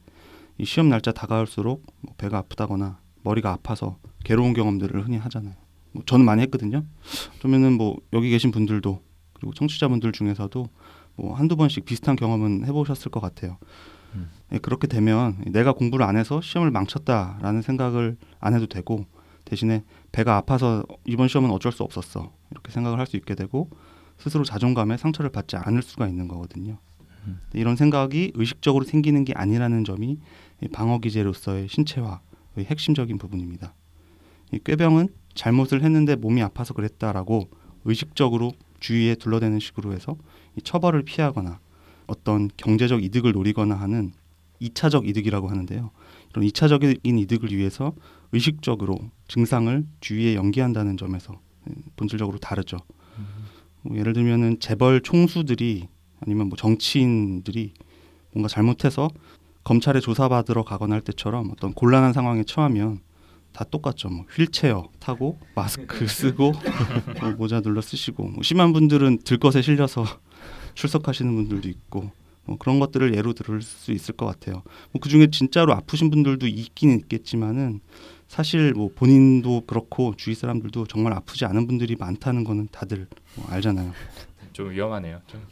이 0.58 0.64
시험 0.64 0.88
날짜 0.88 1.12
다가올수록 1.12 1.84
뭐 2.00 2.14
배가 2.16 2.38
아프다거나 2.38 2.98
머리가 3.22 3.52
아파서 3.52 3.98
괴로운 4.24 4.54
경험들을 4.54 5.04
흔히 5.04 5.18
하잖아요. 5.18 5.54
뭐 5.92 6.02
저는 6.06 6.24
많이 6.24 6.42
했거든요. 6.42 6.84
그러면은 7.38 7.74
뭐 7.76 7.96
여기 8.12 8.30
계신 8.30 8.50
분들도 8.50 9.02
그리고 9.34 9.52
청취자분들 9.52 10.12
중에서도 10.12 10.68
뭐 11.16 11.34
한두 11.34 11.56
번씩 11.56 11.84
비슷한 11.84 12.16
경험은 12.16 12.64
해보셨을 12.66 13.10
것 13.10 13.20
같아요. 13.20 13.58
음. 14.14 14.30
예, 14.52 14.58
그렇게 14.58 14.86
되면 14.86 15.42
내가 15.46 15.72
공부를 15.72 16.06
안 16.06 16.16
해서 16.16 16.40
시험을 16.40 16.70
망쳤다라는 16.70 17.60
생각을 17.62 18.16
안 18.40 18.54
해도 18.54 18.66
되고 18.66 19.04
대신에 19.44 19.84
배가 20.12 20.36
아파서 20.36 20.84
이번 21.04 21.28
시험은 21.28 21.50
어쩔 21.50 21.70
수 21.70 21.82
없었어 21.82 22.32
이렇게 22.50 22.72
생각을 22.72 22.98
할 22.98 23.06
수 23.06 23.16
있게 23.16 23.34
되고 23.34 23.68
스스로 24.18 24.44
자존감에 24.44 24.96
상처를 24.96 25.30
받지 25.30 25.56
않을 25.56 25.82
수가 25.82 26.08
있는 26.08 26.28
거거든요. 26.28 26.78
음. 27.26 27.40
이런 27.52 27.76
생각이 27.76 28.32
의식적으로 28.34 28.84
생기는 28.84 29.24
게 29.24 29.32
아니라는 29.34 29.84
점이 29.84 30.18
이 30.62 30.68
방어 30.68 30.98
기제로서의 30.98 31.68
신체화의 31.68 32.66
핵심적인 32.66 33.18
부분입니다. 33.18 33.74
이 34.52 34.58
꾀병은 34.64 35.08
잘못을 35.34 35.82
했는데 35.82 36.16
몸이 36.16 36.42
아파서 36.42 36.74
그랬다라고 36.74 37.50
의식적으로 37.84 38.52
주위에 38.80 39.14
둘러대는 39.14 39.60
식으로 39.60 39.92
해서 39.92 40.16
이 40.56 40.62
처벌을 40.62 41.02
피하거나 41.02 41.60
어떤 42.06 42.48
경제적 42.56 43.02
이득을 43.02 43.32
노리거나 43.32 43.74
하는 43.74 44.12
이차적 44.60 45.06
이득이라고 45.06 45.48
하는데요. 45.48 45.90
이런 46.30 46.44
이차적인 46.44 46.98
이득을 47.04 47.52
위해서 47.52 47.92
의식적으로 48.32 48.98
증상을 49.28 49.84
주위에 50.00 50.34
연기한다는 50.34 50.96
점에서 50.96 51.40
예, 51.68 51.74
본질적으로 51.96 52.38
다르죠. 52.38 52.78
뭐 53.82 53.96
예를 53.96 54.12
들면은 54.12 54.58
재벌 54.60 55.00
총수들이 55.00 55.88
아니면 56.20 56.48
뭐 56.48 56.56
정치인들이 56.56 57.72
뭔가 58.32 58.48
잘못해서 58.48 59.08
검찰에 59.64 60.00
조사받으러 60.00 60.62
가거나 60.64 60.94
할 60.94 61.02
때처럼 61.02 61.50
어떤 61.50 61.72
곤란한 61.72 62.12
상황에 62.12 62.44
처하면 62.44 63.00
다 63.52 63.64
똑같죠. 63.64 64.10
뭐 64.10 64.26
휠체어 64.30 64.88
타고 65.00 65.38
마스크 65.54 66.06
쓰고 66.06 66.52
뭐 67.20 67.30
모자 67.32 67.60
눌러 67.60 67.80
쓰시고 67.80 68.28
뭐 68.28 68.42
심한 68.42 68.72
분들은 68.72 69.20
들것에 69.24 69.62
실려서 69.62 70.04
출석하시는 70.74 71.34
분들도 71.34 71.68
있고 71.68 72.10
뭐 72.44 72.58
그런 72.58 72.78
것들을 72.78 73.16
예로 73.16 73.32
들을 73.32 73.62
수 73.62 73.92
있을 73.92 74.14
것 74.14 74.26
같아요. 74.26 74.62
뭐 74.92 75.00
그중에 75.00 75.28
진짜로 75.28 75.72
아프신 75.72 76.10
분들도 76.10 76.46
있긴 76.46 76.90
있겠지만은 77.00 77.80
사실 78.28 78.72
뭐 78.74 78.90
본인도 78.94 79.62
그렇고 79.66 80.14
주위 80.16 80.34
사람들도 80.34 80.86
정말 80.86 81.12
아프지 81.14 81.44
않은 81.44 81.66
분들이 81.66 81.96
많다는 81.96 82.44
거는 82.44 82.68
다들 82.70 83.06
뭐 83.36 83.46
알잖아요. 83.48 83.92
좀 84.56 84.70
위험하네요. 84.70 85.20
좀. 85.26 85.46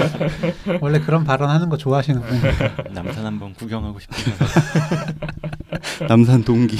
원래 0.80 0.98
그런 0.98 1.24
발언하는 1.24 1.68
거 1.68 1.76
좋아하시는 1.76 2.22
분이에요. 2.22 2.52
남산 2.92 3.26
한번 3.26 3.52
구경하고 3.52 3.98
싶네요. 3.98 4.34
남산 6.08 6.42
동기. 6.42 6.74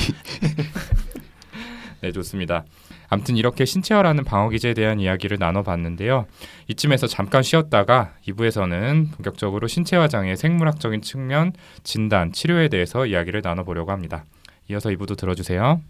네, 2.01 2.13
좋습니다. 2.13 2.65
아무튼 3.11 3.37
이렇게 3.37 3.67
신체화라는 3.67 4.25
방어 4.25 4.49
기제에 4.49 4.73
대한 4.73 5.01
이야기를 5.01 5.37
나눠봤는데요. 5.39 6.25
이쯤에서 6.69 7.09
잠깐 7.09 7.43
쉬었다가 7.43 8.15
2부에서는 8.27 9.13
본격적으로 9.13 9.67
신체화 9.67 10.09
장애 10.09 10.37
생물학적인 10.37 11.03
측면, 11.03 11.53
진단, 11.83 12.33
치료에 12.33 12.69
대해서 12.69 13.05
이야기를 13.05 13.43
나눠보려고 13.45 13.93
합니다. 13.93 14.25
이어서 14.71 14.89
2부도 14.89 15.19
들어주세요. 15.19 15.83